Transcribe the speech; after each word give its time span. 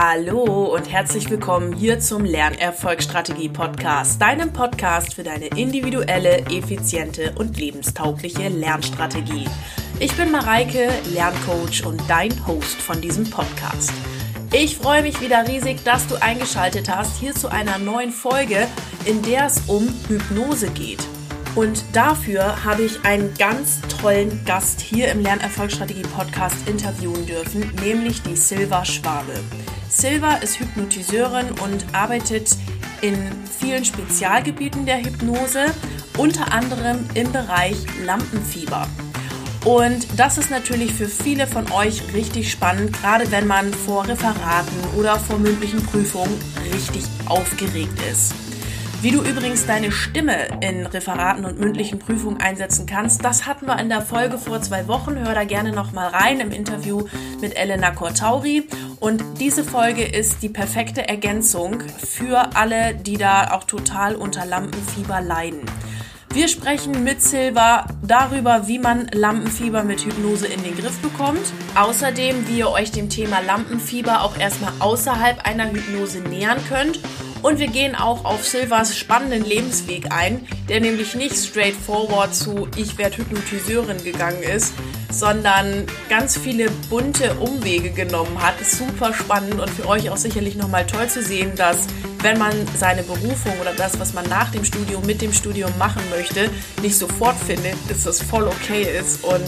Hallo 0.00 0.76
und 0.76 0.92
herzlich 0.92 1.28
willkommen 1.28 1.72
hier 1.72 1.98
zum 1.98 2.24
Lernerfolgsstrategie 2.24 3.48
Podcast, 3.48 4.22
deinem 4.22 4.52
Podcast 4.52 5.14
für 5.14 5.24
deine 5.24 5.46
individuelle, 5.46 6.38
effiziente 6.46 7.34
und 7.36 7.58
lebenstaugliche 7.58 8.46
Lernstrategie. 8.46 9.48
Ich 9.98 10.16
bin 10.16 10.30
Mareike, 10.30 10.88
Lerncoach 11.12 11.84
und 11.84 12.00
dein 12.06 12.30
Host 12.46 12.76
von 12.76 13.00
diesem 13.00 13.28
Podcast. 13.28 13.92
Ich 14.52 14.76
freue 14.76 15.02
mich 15.02 15.20
wieder 15.20 15.48
riesig, 15.48 15.82
dass 15.82 16.06
du 16.06 16.14
eingeschaltet 16.22 16.88
hast 16.88 17.18
hier 17.18 17.34
zu 17.34 17.48
einer 17.48 17.78
neuen 17.78 18.12
Folge, 18.12 18.68
in 19.04 19.20
der 19.22 19.46
es 19.46 19.62
um 19.66 19.88
Hypnose 20.06 20.70
geht. 20.70 21.04
Und 21.56 21.82
dafür 21.92 22.64
habe 22.64 22.82
ich 22.82 23.04
einen 23.04 23.34
ganz 23.36 23.80
tollen 24.00 24.44
Gast 24.44 24.80
hier 24.80 25.10
im 25.10 25.22
Lernerfolgsstrategie 25.22 26.02
Podcast 26.02 26.68
interviewen 26.68 27.26
dürfen, 27.26 27.72
nämlich 27.82 28.22
die 28.22 28.36
Silva 28.36 28.84
Schwabe. 28.84 29.32
Silva 30.00 30.34
ist 30.34 30.60
Hypnotiseurin 30.60 31.50
und 31.64 31.84
arbeitet 31.92 32.56
in 33.00 33.16
vielen 33.58 33.84
Spezialgebieten 33.84 34.86
der 34.86 34.98
Hypnose, 34.98 35.74
unter 36.16 36.52
anderem 36.52 37.04
im 37.14 37.32
Bereich 37.32 37.76
Lampenfieber. 38.04 38.86
Und 39.64 40.06
das 40.16 40.38
ist 40.38 40.52
natürlich 40.52 40.92
für 40.92 41.08
viele 41.08 41.48
von 41.48 41.68
euch 41.72 42.14
richtig 42.14 42.52
spannend, 42.52 42.92
gerade 42.92 43.28
wenn 43.32 43.48
man 43.48 43.74
vor 43.74 44.06
Referaten 44.06 44.78
oder 44.96 45.18
vor 45.18 45.40
mündlichen 45.40 45.84
Prüfungen 45.84 46.40
richtig 46.72 47.02
aufgeregt 47.26 47.98
ist. 48.08 48.32
Wie 49.00 49.12
du 49.12 49.22
übrigens 49.22 49.64
deine 49.64 49.92
Stimme 49.92 50.48
in 50.60 50.84
Referaten 50.84 51.44
und 51.44 51.60
mündlichen 51.60 52.00
Prüfungen 52.00 52.40
einsetzen 52.40 52.84
kannst, 52.84 53.24
das 53.24 53.46
hatten 53.46 53.66
wir 53.66 53.78
in 53.78 53.88
der 53.88 54.02
Folge 54.02 54.38
vor 54.38 54.60
zwei 54.60 54.88
Wochen. 54.88 55.16
Hör 55.16 55.36
da 55.36 55.44
gerne 55.44 55.70
nochmal 55.70 56.08
rein 56.08 56.40
im 56.40 56.50
Interview 56.50 57.04
mit 57.40 57.56
Elena 57.56 57.92
Cortauri. 57.92 58.66
Und 58.98 59.22
diese 59.38 59.62
Folge 59.62 60.02
ist 60.02 60.42
die 60.42 60.48
perfekte 60.48 61.08
Ergänzung 61.08 61.80
für 61.96 62.56
alle, 62.56 62.96
die 62.96 63.16
da 63.18 63.52
auch 63.52 63.62
total 63.62 64.16
unter 64.16 64.44
Lampenfieber 64.44 65.20
leiden. 65.20 65.60
Wir 66.34 66.48
sprechen 66.48 67.04
mit 67.04 67.22
Silva 67.22 67.86
darüber, 68.02 68.66
wie 68.66 68.80
man 68.80 69.06
Lampenfieber 69.12 69.84
mit 69.84 70.04
Hypnose 70.04 70.48
in 70.48 70.64
den 70.64 70.76
Griff 70.76 70.98
bekommt. 70.98 71.52
Außerdem, 71.76 72.48
wie 72.48 72.58
ihr 72.58 72.70
euch 72.70 72.90
dem 72.90 73.08
Thema 73.08 73.38
Lampenfieber 73.42 74.22
auch 74.22 74.36
erstmal 74.36 74.72
außerhalb 74.80 75.46
einer 75.46 75.70
Hypnose 75.70 76.18
nähern 76.18 76.58
könnt 76.68 76.98
und 77.42 77.58
wir 77.58 77.68
gehen 77.68 77.94
auch 77.94 78.24
auf 78.24 78.46
Silvas 78.46 78.96
spannenden 78.96 79.44
Lebensweg 79.44 80.10
ein, 80.10 80.46
der 80.68 80.80
nämlich 80.80 81.14
nicht 81.14 81.36
straightforward 81.36 82.34
zu 82.34 82.68
Ich 82.76 82.98
werde 82.98 83.18
Hypnotiseurin 83.18 84.02
gegangen 84.02 84.42
ist, 84.42 84.74
sondern 85.10 85.86
ganz 86.08 86.36
viele 86.36 86.70
bunte 86.90 87.34
Umwege 87.34 87.90
genommen 87.90 88.42
hat. 88.42 88.54
Super 88.64 89.14
spannend 89.14 89.60
und 89.60 89.70
für 89.70 89.86
euch 89.86 90.10
auch 90.10 90.16
sicherlich 90.16 90.56
nochmal 90.56 90.86
toll 90.86 91.08
zu 91.08 91.22
sehen, 91.22 91.52
dass 91.56 91.86
wenn 92.22 92.38
man 92.38 92.52
seine 92.76 93.02
Berufung 93.02 93.52
oder 93.60 93.72
das, 93.72 93.98
was 94.00 94.12
man 94.12 94.28
nach 94.28 94.50
dem 94.50 94.64
Studium 94.64 95.06
mit 95.06 95.22
dem 95.22 95.32
Studium 95.32 95.70
machen 95.78 96.02
möchte, 96.10 96.50
nicht 96.82 96.96
sofort 96.96 97.36
findet, 97.36 97.76
dass 97.88 98.04
das 98.04 98.20
voll 98.20 98.44
okay 98.48 98.86
ist 98.98 99.24
und 99.24 99.46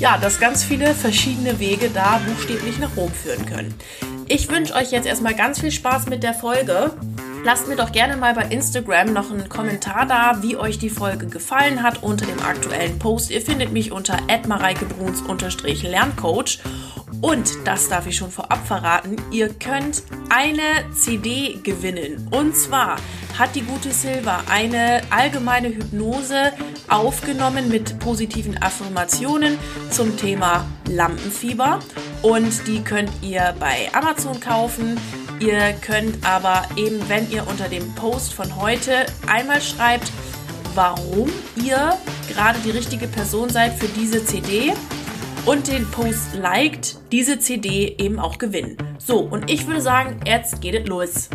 ja, 0.00 0.16
dass 0.16 0.40
ganz 0.40 0.64
viele 0.64 0.94
verschiedene 0.94 1.58
Wege 1.58 1.90
da 1.92 2.22
buchstäblich 2.26 2.78
nach 2.78 2.96
Rom 2.96 3.12
führen 3.12 3.44
können. 3.44 3.74
Ich 4.32 4.48
wünsche 4.48 4.76
euch 4.76 4.92
jetzt 4.92 5.08
erstmal 5.08 5.34
ganz 5.34 5.58
viel 5.58 5.72
Spaß 5.72 6.06
mit 6.06 6.22
der 6.22 6.34
Folge. 6.34 6.92
Lasst 7.44 7.66
mir 7.66 7.74
doch 7.74 7.90
gerne 7.90 8.16
mal 8.16 8.32
bei 8.32 8.42
Instagram 8.42 9.12
noch 9.12 9.32
einen 9.32 9.48
Kommentar 9.48 10.06
da, 10.06 10.40
wie 10.40 10.56
euch 10.56 10.78
die 10.78 10.88
Folge 10.88 11.26
gefallen 11.26 11.82
hat 11.82 12.04
unter 12.04 12.26
dem 12.26 12.38
aktuellen 12.38 12.96
Post. 13.00 13.32
Ihr 13.32 13.40
findet 13.40 13.72
mich 13.72 13.90
unter 13.90 14.18
mareikebruns-lerncoach. 14.46 16.60
Und 17.20 17.50
das 17.64 17.88
darf 17.88 18.06
ich 18.06 18.16
schon 18.16 18.30
vorab 18.30 18.64
verraten, 18.68 19.16
ihr 19.32 19.48
könnt 19.48 20.04
eine 20.28 20.62
CD 20.94 21.58
gewinnen. 21.64 22.28
Und 22.30 22.56
zwar 22.56 22.98
hat 23.36 23.56
die 23.56 23.62
gute 23.62 23.90
Silva 23.90 24.44
eine 24.48 25.02
allgemeine 25.10 25.70
Hypnose 25.70 26.52
aufgenommen 26.88 27.68
mit 27.68 27.98
positiven 27.98 28.62
Affirmationen 28.62 29.58
zum 29.90 30.16
Thema 30.16 30.66
Lampenfieber 30.88 31.80
und 32.22 32.66
die 32.66 32.82
könnt 32.82 33.10
ihr 33.22 33.54
bei 33.58 33.88
Amazon 33.92 34.38
kaufen. 34.40 34.98
Ihr 35.40 35.72
könnt 35.80 36.26
aber 36.26 36.64
eben, 36.76 37.00
wenn 37.08 37.30
ihr 37.30 37.46
unter 37.46 37.68
dem 37.68 37.94
Post 37.94 38.34
von 38.34 38.56
heute 38.56 39.06
einmal 39.26 39.60
schreibt, 39.60 40.12
warum 40.74 41.30
ihr 41.56 41.96
gerade 42.32 42.58
die 42.64 42.70
richtige 42.70 43.06
Person 43.06 43.48
seid 43.48 43.74
für 43.74 43.88
diese 43.88 44.24
CD 44.24 44.72
und 45.46 45.68
den 45.68 45.90
Post 45.90 46.34
liked, 46.34 46.98
diese 47.10 47.38
CD 47.38 47.96
eben 47.98 48.18
auch 48.18 48.38
gewinnen. 48.38 48.76
So, 48.98 49.20
und 49.20 49.50
ich 49.50 49.66
würde 49.66 49.80
sagen, 49.80 50.20
jetzt 50.26 50.60
geht 50.60 50.74
es 50.74 50.86
los. 50.86 51.30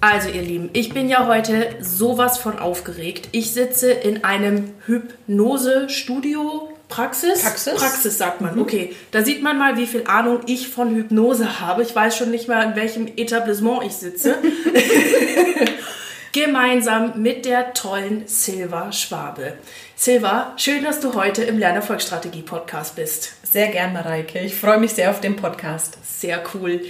Also 0.00 0.28
ihr 0.28 0.42
Lieben, 0.42 0.70
ich 0.72 0.94
bin 0.94 1.08
ja 1.08 1.26
heute 1.26 1.76
sowas 1.80 2.38
von 2.38 2.58
aufgeregt. 2.58 3.30
Ich 3.32 3.52
sitze 3.52 3.90
in 3.90 4.22
einem 4.22 4.74
Hypnose-Studio 4.86 6.75
Praxis? 6.88 7.42
Praxis? 7.42 7.74
Praxis 7.74 8.18
sagt 8.18 8.40
man. 8.40 8.54
Mhm. 8.54 8.62
Okay, 8.62 8.96
da 9.10 9.22
sieht 9.22 9.42
man 9.42 9.58
mal, 9.58 9.76
wie 9.76 9.86
viel 9.86 10.04
Ahnung 10.06 10.40
ich 10.46 10.68
von 10.68 10.94
Hypnose 10.94 11.60
habe. 11.60 11.82
Ich 11.82 11.94
weiß 11.94 12.16
schon 12.16 12.30
nicht 12.30 12.48
mehr, 12.48 12.62
in 12.62 12.76
welchem 12.76 13.06
Etablissement 13.16 13.84
ich 13.84 13.92
sitze. 13.92 14.36
Gemeinsam 16.32 17.22
mit 17.22 17.46
der 17.46 17.72
tollen 17.72 18.26
Silva 18.26 18.92
Schwabe. 18.92 19.54
Silva, 19.96 20.52
schön, 20.58 20.84
dass 20.84 21.00
du 21.00 21.14
heute 21.14 21.42
im 21.42 21.58
Lernerfolgsstrategie 21.58 22.42
Podcast 22.42 22.94
bist. 22.94 23.32
Sehr 23.42 23.68
gern, 23.68 23.94
Mareike. 23.94 24.40
Ich 24.40 24.54
freue 24.54 24.78
mich 24.78 24.92
sehr 24.92 25.10
auf 25.10 25.20
den 25.20 25.36
Podcast. 25.36 25.96
Sehr 26.04 26.42
cool. 26.54 26.82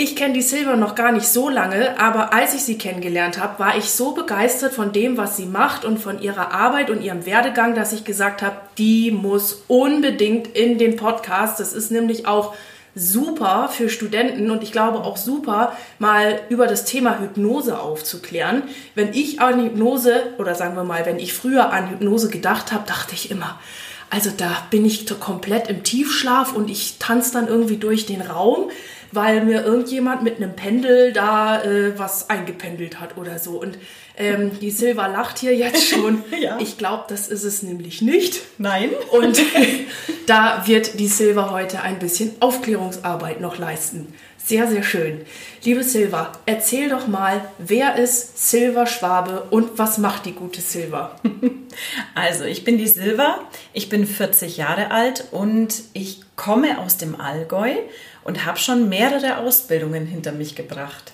Ich 0.00 0.14
kenne 0.14 0.32
die 0.32 0.42
Silva 0.42 0.76
noch 0.76 0.94
gar 0.94 1.10
nicht 1.10 1.26
so 1.26 1.48
lange, 1.48 1.98
aber 1.98 2.32
als 2.32 2.54
ich 2.54 2.62
sie 2.62 2.78
kennengelernt 2.78 3.36
habe, 3.36 3.58
war 3.58 3.76
ich 3.76 3.90
so 3.90 4.12
begeistert 4.12 4.72
von 4.72 4.92
dem, 4.92 5.16
was 5.16 5.36
sie 5.36 5.46
macht 5.46 5.84
und 5.84 5.98
von 5.98 6.22
ihrer 6.22 6.52
Arbeit 6.52 6.88
und 6.90 7.02
ihrem 7.02 7.26
Werdegang, 7.26 7.74
dass 7.74 7.92
ich 7.92 8.04
gesagt 8.04 8.40
habe, 8.40 8.54
die 8.78 9.10
muss 9.10 9.64
unbedingt 9.66 10.56
in 10.56 10.78
den 10.78 10.94
Podcast. 10.94 11.58
Das 11.58 11.72
ist 11.72 11.90
nämlich 11.90 12.28
auch 12.28 12.54
super 12.94 13.70
für 13.72 13.88
Studenten 13.88 14.52
und 14.52 14.62
ich 14.62 14.70
glaube 14.70 15.00
auch 15.00 15.16
super, 15.16 15.72
mal 15.98 16.38
über 16.48 16.68
das 16.68 16.84
Thema 16.84 17.18
Hypnose 17.18 17.80
aufzuklären. 17.80 18.62
Wenn 18.94 19.12
ich 19.14 19.40
an 19.40 19.60
Hypnose 19.64 20.32
oder 20.38 20.54
sagen 20.54 20.76
wir 20.76 20.84
mal, 20.84 21.06
wenn 21.06 21.18
ich 21.18 21.34
früher 21.34 21.72
an 21.72 21.90
Hypnose 21.90 22.28
gedacht 22.28 22.70
habe, 22.70 22.86
dachte 22.86 23.14
ich 23.14 23.32
immer, 23.32 23.58
also 24.10 24.30
da 24.34 24.56
bin 24.70 24.86
ich 24.86 25.06
komplett 25.18 25.68
im 25.68 25.82
Tiefschlaf 25.82 26.54
und 26.54 26.70
ich 26.70 26.98
tanze 26.98 27.32
dann 27.32 27.48
irgendwie 27.48 27.78
durch 27.78 28.06
den 28.06 28.22
Raum 28.22 28.70
weil 29.12 29.44
mir 29.44 29.64
irgendjemand 29.64 30.22
mit 30.22 30.36
einem 30.36 30.54
Pendel 30.54 31.12
da 31.12 31.62
äh, 31.62 31.98
was 31.98 32.30
eingependelt 32.30 33.00
hat 33.00 33.16
oder 33.16 33.38
so. 33.38 33.60
Und 33.60 33.78
ähm, 34.16 34.58
die 34.60 34.70
Silva 34.70 35.06
lacht 35.06 35.38
hier 35.38 35.54
jetzt 35.54 35.84
schon. 35.88 36.24
ja. 36.40 36.58
Ich 36.60 36.78
glaube, 36.78 37.04
das 37.08 37.28
ist 37.28 37.44
es 37.44 37.62
nämlich 37.62 38.02
nicht. 38.02 38.40
Nein. 38.58 38.90
Und 39.10 39.40
da 40.26 40.66
wird 40.66 40.98
die 40.98 41.08
Silva 41.08 41.50
heute 41.50 41.82
ein 41.82 41.98
bisschen 41.98 42.32
Aufklärungsarbeit 42.40 43.40
noch 43.40 43.58
leisten. 43.58 44.12
Sehr, 44.48 44.66
sehr 44.66 44.82
schön. 44.82 45.20
Liebe 45.62 45.84
Silva, 45.84 46.32
erzähl 46.46 46.88
doch 46.88 47.06
mal, 47.06 47.42
wer 47.58 47.96
ist 47.96 48.48
Silva 48.48 48.86
Schwabe 48.86 49.42
und 49.50 49.78
was 49.78 49.98
macht 49.98 50.24
die 50.24 50.32
gute 50.32 50.60
Silva? 50.60 51.16
Also, 52.16 52.42
ich 52.42 52.64
bin 52.64 52.76
die 52.76 52.88
Silva, 52.88 53.38
ich 53.72 53.88
bin 53.88 54.04
40 54.04 54.56
Jahre 54.56 54.90
alt 54.90 55.26
und 55.30 55.82
ich 55.92 56.22
komme 56.34 56.80
aus 56.80 56.96
dem 56.96 57.20
Allgäu 57.20 57.70
und 58.28 58.44
habe 58.44 58.58
schon 58.58 58.90
mehrere 58.90 59.38
Ausbildungen 59.38 60.04
hinter 60.04 60.32
mich 60.32 60.54
gebracht. 60.54 61.12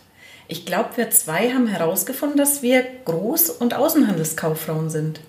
Ich 0.48 0.66
glaube, 0.66 0.90
wir 0.96 1.10
zwei 1.10 1.52
haben 1.52 1.68
herausgefunden, 1.68 2.36
dass 2.36 2.60
wir 2.60 2.84
Groß- 3.06 3.58
und 3.60 3.72
Außenhandelskauffrauen 3.72 4.90
sind. 4.90 5.20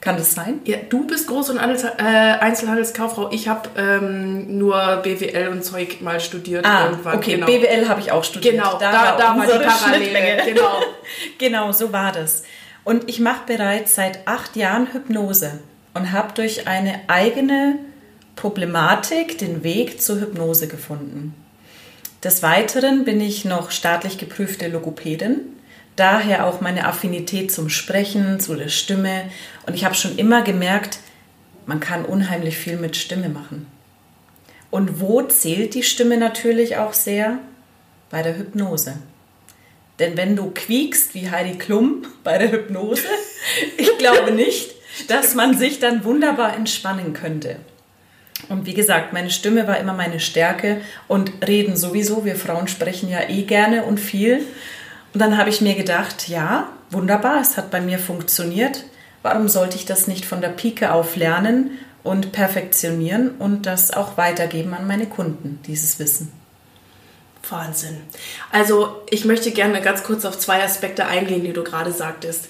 Kann 0.00 0.16
das 0.16 0.34
sein? 0.34 0.60
Ja, 0.66 0.76
du 0.88 1.04
bist 1.04 1.28
Groß- 1.28 1.50
und 1.50 1.58
äh, 1.58 2.02
Einzelhandelskauffrau. 2.02 3.32
Ich 3.32 3.48
habe 3.48 3.68
ähm, 3.76 4.56
nur 4.56 5.00
BWL 5.02 5.48
und 5.48 5.64
Zeug 5.64 6.00
mal 6.00 6.20
studiert. 6.20 6.64
Ah, 6.64 6.90
irgendwann. 6.90 7.16
okay. 7.16 7.34
Genau. 7.34 7.46
BWL 7.46 7.88
habe 7.88 8.00
ich 8.00 8.12
auch 8.12 8.22
studiert. 8.22 8.54
Genau, 8.54 8.78
da, 8.78 8.92
da, 8.92 9.16
da 9.16 9.36
war 9.36 9.46
die 9.46 9.66
Parallele. 9.66 10.42
Genau. 10.46 10.80
genau, 11.38 11.72
so 11.72 11.92
war 11.92 12.12
das. 12.12 12.44
Und 12.84 13.08
ich 13.08 13.18
mache 13.18 13.42
bereits 13.46 13.96
seit 13.96 14.28
acht 14.28 14.54
Jahren 14.54 14.92
Hypnose 14.92 15.58
und 15.94 16.12
habe 16.12 16.34
durch 16.34 16.68
eine 16.68 17.00
eigene 17.08 17.80
Problematik 18.36 19.38
den 19.38 19.62
Weg 19.62 20.00
zur 20.00 20.20
Hypnose 20.20 20.68
gefunden. 20.68 21.34
Des 22.24 22.42
Weiteren 22.42 23.04
bin 23.04 23.20
ich 23.20 23.44
noch 23.44 23.70
staatlich 23.70 24.16
geprüfte 24.16 24.68
Logopädin, 24.68 25.40
daher 25.96 26.46
auch 26.46 26.60
meine 26.60 26.86
Affinität 26.86 27.50
zum 27.52 27.68
Sprechen, 27.68 28.40
zu 28.40 28.54
der 28.54 28.68
Stimme. 28.68 29.24
Und 29.66 29.74
ich 29.74 29.84
habe 29.84 29.94
schon 29.94 30.16
immer 30.16 30.42
gemerkt, 30.42 31.00
man 31.66 31.80
kann 31.80 32.04
unheimlich 32.04 32.56
viel 32.56 32.76
mit 32.76 32.96
Stimme 32.96 33.28
machen. 33.28 33.66
Und 34.70 35.00
wo 35.00 35.22
zählt 35.22 35.74
die 35.74 35.82
Stimme 35.82 36.16
natürlich 36.16 36.76
auch 36.76 36.92
sehr? 36.92 37.38
Bei 38.10 38.22
der 38.22 38.38
Hypnose. 38.38 38.94
Denn 39.98 40.16
wenn 40.16 40.34
du 40.36 40.50
quiekst 40.54 41.14
wie 41.14 41.30
Heidi 41.30 41.58
Klum 41.58 42.06
bei 42.24 42.38
der 42.38 42.52
Hypnose, 42.52 43.02
ich 43.76 43.98
glaube 43.98 44.32
nicht, 44.32 44.70
dass 45.08 45.34
man 45.34 45.56
sich 45.56 45.78
dann 45.78 46.04
wunderbar 46.04 46.56
entspannen 46.56 47.12
könnte. 47.12 47.56
Und 48.52 48.66
wie 48.66 48.74
gesagt, 48.74 49.14
meine 49.14 49.30
Stimme 49.30 49.66
war 49.66 49.78
immer 49.78 49.94
meine 49.94 50.20
Stärke 50.20 50.82
und 51.08 51.32
reden 51.48 51.74
sowieso. 51.74 52.26
Wir 52.26 52.36
Frauen 52.36 52.68
sprechen 52.68 53.08
ja 53.08 53.26
eh 53.30 53.44
gerne 53.44 53.84
und 53.84 53.98
viel. 53.98 54.44
Und 55.14 55.20
dann 55.20 55.38
habe 55.38 55.48
ich 55.48 55.62
mir 55.62 55.74
gedacht, 55.74 56.28
ja, 56.28 56.68
wunderbar, 56.90 57.40
es 57.40 57.56
hat 57.56 57.70
bei 57.70 57.80
mir 57.80 57.98
funktioniert. 57.98 58.84
Warum 59.22 59.48
sollte 59.48 59.76
ich 59.76 59.86
das 59.86 60.06
nicht 60.06 60.26
von 60.26 60.42
der 60.42 60.50
Pike 60.50 60.92
auf 60.92 61.16
lernen 61.16 61.78
und 62.02 62.32
perfektionieren 62.32 63.30
und 63.38 63.64
das 63.64 63.90
auch 63.90 64.18
weitergeben 64.18 64.74
an 64.74 64.86
meine 64.86 65.06
Kunden, 65.06 65.60
dieses 65.66 65.98
Wissen? 65.98 66.30
Wahnsinn. 67.48 68.02
Also 68.50 69.02
ich 69.08 69.24
möchte 69.24 69.50
gerne 69.50 69.80
ganz 69.80 70.02
kurz 70.02 70.26
auf 70.26 70.38
zwei 70.38 70.62
Aspekte 70.62 71.06
eingehen, 71.06 71.42
die 71.42 71.54
du 71.54 71.64
gerade 71.64 71.92
sagtest. 71.92 72.48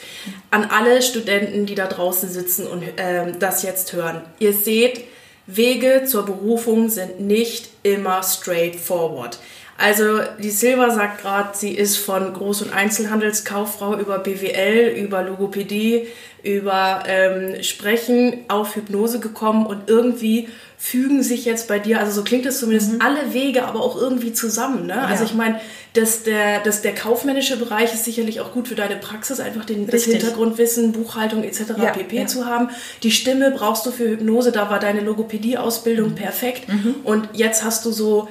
An 0.50 0.64
alle 0.64 1.00
Studenten, 1.00 1.64
die 1.64 1.76
da 1.76 1.86
draußen 1.86 2.28
sitzen 2.28 2.66
und 2.66 2.82
äh, 2.98 3.32
das 3.38 3.62
jetzt 3.62 3.92
hören. 3.92 4.22
Ihr 4.40 4.52
seht, 4.52 5.11
Wege 5.46 6.04
zur 6.06 6.24
Berufung 6.24 6.88
sind 6.88 7.20
nicht 7.20 7.70
immer 7.82 8.22
straightforward. 8.22 9.38
Also 9.82 10.20
die 10.38 10.50
Silva 10.50 10.90
sagt 10.90 11.22
gerade, 11.22 11.50
sie 11.54 11.72
ist 11.72 11.96
von 11.96 12.32
Groß- 12.34 12.62
und 12.62 12.72
Einzelhandelskauffrau 12.72 13.98
über 13.98 14.20
BWL, 14.20 14.94
über 14.96 15.24
Logopädie, 15.24 16.06
über 16.44 17.02
ähm, 17.06 17.60
Sprechen 17.64 18.44
auf 18.46 18.76
Hypnose 18.76 19.18
gekommen 19.18 19.66
und 19.66 19.88
irgendwie 19.88 20.48
fügen 20.78 21.22
sich 21.22 21.44
jetzt 21.44 21.68
bei 21.68 21.78
dir, 21.78 22.00
also 22.00 22.12
so 22.12 22.24
klingt 22.24 22.44
es 22.46 22.58
zumindest, 22.58 22.94
mhm. 22.94 23.02
alle 23.02 23.32
Wege 23.32 23.64
aber 23.64 23.80
auch 23.80 23.96
irgendwie 23.96 24.32
zusammen. 24.32 24.86
Ne? 24.86 25.00
Also 25.00 25.24
ich 25.24 25.34
meine, 25.34 25.60
dass 25.94 26.24
der, 26.24 26.60
dass 26.60 26.82
der 26.82 26.94
kaufmännische 26.94 27.56
Bereich 27.56 27.92
ist 27.92 28.04
sicherlich 28.04 28.40
auch 28.40 28.52
gut 28.52 28.66
für 28.66 28.74
deine 28.74 28.96
Praxis, 28.96 29.38
einfach 29.38 29.64
den, 29.64 29.86
das 29.86 30.04
Hintergrundwissen, 30.04 30.90
Buchhaltung 30.92 31.44
etc. 31.44 31.60
Ja, 31.80 31.90
pp. 31.90 32.16
Ja. 32.16 32.26
zu 32.26 32.46
haben. 32.46 32.70
Die 33.02 33.12
Stimme 33.12 33.52
brauchst 33.52 33.86
du 33.86 33.92
für 33.92 34.08
Hypnose, 34.08 34.50
da 34.50 34.70
war 34.70 34.80
deine 34.80 35.02
Logopädie-Ausbildung 35.02 36.10
mhm. 36.10 36.14
perfekt. 36.14 36.68
Mhm. 36.68 36.96
Und 37.04 37.28
jetzt 37.34 37.62
hast 37.62 37.84
du 37.84 37.92
so, 37.92 38.28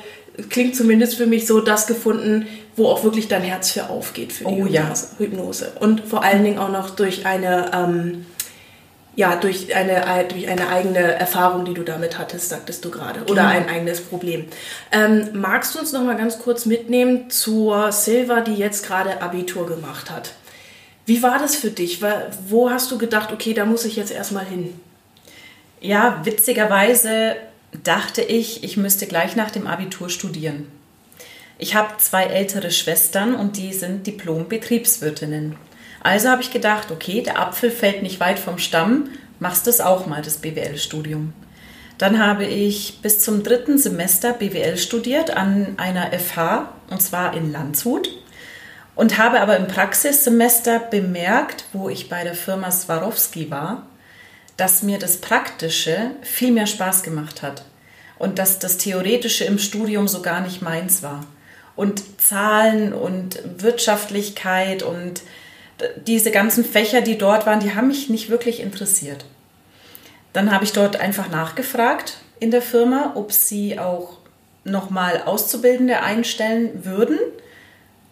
klingt 0.49 0.75
zumindest 0.75 1.15
für 1.15 1.25
mich 1.25 1.47
so, 1.47 1.61
das 1.61 1.87
gefunden, 1.87 2.47
wo 2.75 2.87
auch 2.87 3.03
wirklich 3.03 3.27
dein 3.27 3.41
Herz 3.41 3.71
für 3.71 3.89
aufgeht 3.89 4.33
für 4.33 4.45
die 4.45 4.61
oh, 4.61 4.65
Hypnose. 4.65 4.73
Ja. 4.73 5.19
Hypnose. 5.19 5.71
Und 5.79 6.01
vor 6.01 6.23
allen 6.23 6.43
Dingen 6.43 6.57
auch 6.57 6.71
noch 6.71 6.91
durch 6.91 7.25
eine... 7.25 7.71
Ähm, 7.73 8.25
ja, 9.13 9.35
durch 9.35 9.75
eine, 9.75 10.25
durch 10.29 10.47
eine 10.47 10.69
eigene 10.69 10.99
Erfahrung, 10.99 11.65
die 11.65 11.73
du 11.73 11.83
damit 11.83 12.17
hattest, 12.17 12.47
sagtest 12.47 12.85
du 12.85 12.91
gerade, 12.91 13.19
oder 13.23 13.43
genau. 13.43 13.49
ein 13.49 13.67
eigenes 13.69 13.99
Problem. 13.99 14.45
Ähm, 14.91 15.31
magst 15.33 15.75
du 15.75 15.79
uns 15.79 15.91
noch 15.91 16.01
mal 16.01 16.15
ganz 16.15 16.39
kurz 16.39 16.65
mitnehmen 16.65 17.29
zur 17.29 17.91
Silva, 17.91 18.39
die 18.39 18.55
jetzt 18.55 18.85
gerade 18.85 19.21
Abitur 19.21 19.67
gemacht 19.67 20.09
hat? 20.09 20.31
Wie 21.05 21.21
war 21.21 21.39
das 21.39 21.55
für 21.55 21.71
dich? 21.71 22.01
Wo 22.47 22.69
hast 22.69 22.89
du 22.89 22.97
gedacht, 22.97 23.33
okay, 23.33 23.53
da 23.53 23.65
muss 23.65 23.83
ich 23.83 23.97
jetzt 23.97 24.11
erstmal 24.11 24.45
hin? 24.45 24.79
Ja, 25.81 26.21
witzigerweise 26.23 27.35
dachte 27.83 28.21
ich, 28.21 28.63
ich 28.63 28.77
müsste 28.77 29.07
gleich 29.07 29.35
nach 29.35 29.51
dem 29.51 29.67
Abitur 29.67 30.09
studieren. 30.09 30.67
Ich 31.57 31.75
habe 31.75 31.97
zwei 31.97 32.23
ältere 32.23 32.71
Schwestern 32.71 33.35
und 33.35 33.57
die 33.57 33.73
sind 33.73 34.07
Diplom-Betriebswirtinnen. 34.07 35.55
Also 36.01 36.29
habe 36.29 36.41
ich 36.41 36.51
gedacht, 36.51 36.91
okay, 36.91 37.21
der 37.21 37.39
Apfel 37.39 37.69
fällt 37.69 38.01
nicht 38.01 38.19
weit 38.19 38.39
vom 38.39 38.57
Stamm, 38.57 39.09
machst 39.39 39.67
es 39.67 39.79
auch 39.79 40.07
mal, 40.07 40.21
das 40.21 40.37
BWL-Studium. 40.37 41.33
Dann 41.99 42.17
habe 42.17 42.45
ich 42.45 42.99
bis 43.03 43.19
zum 43.19 43.43
dritten 43.43 43.77
Semester 43.77 44.33
BWL 44.33 44.77
studiert 44.77 45.37
an 45.37 45.75
einer 45.77 46.11
FH, 46.17 46.73
und 46.89 46.99
zwar 46.99 47.35
in 47.35 47.51
Landshut. 47.51 48.09
Und 48.95 49.19
habe 49.19 49.39
aber 49.39 49.55
im 49.55 49.67
Praxissemester 49.67 50.79
bemerkt, 50.79 51.65
wo 51.73 51.89
ich 51.89 52.09
bei 52.09 52.23
der 52.23 52.33
Firma 52.33 52.71
Swarovski 52.71 53.51
war, 53.51 53.85
dass 54.61 54.83
mir 54.83 54.99
das 54.99 55.17
Praktische 55.17 56.11
viel 56.21 56.51
mehr 56.51 56.67
Spaß 56.67 57.01
gemacht 57.01 57.41
hat 57.41 57.65
und 58.19 58.37
dass 58.37 58.59
das 58.59 58.77
Theoretische 58.77 59.43
im 59.43 59.57
Studium 59.57 60.07
so 60.07 60.21
gar 60.21 60.39
nicht 60.39 60.61
meins 60.61 61.01
war. 61.01 61.25
Und 61.75 62.21
Zahlen 62.21 62.93
und 62.93 63.39
Wirtschaftlichkeit 63.57 64.83
und 64.83 65.23
diese 66.05 66.29
ganzen 66.29 66.63
Fächer, 66.63 67.01
die 67.01 67.17
dort 67.17 67.47
waren, 67.47 67.59
die 67.59 67.73
haben 67.73 67.87
mich 67.87 68.07
nicht 68.11 68.29
wirklich 68.29 68.59
interessiert. 68.59 69.25
Dann 70.31 70.51
habe 70.51 70.63
ich 70.63 70.73
dort 70.73 70.95
einfach 70.97 71.31
nachgefragt 71.31 72.19
in 72.39 72.51
der 72.51 72.61
Firma, 72.61 73.13
ob 73.15 73.33
sie 73.33 73.79
auch 73.79 74.19
nochmal 74.63 75.23
Auszubildende 75.25 76.01
einstellen 76.01 76.85
würden. 76.85 77.17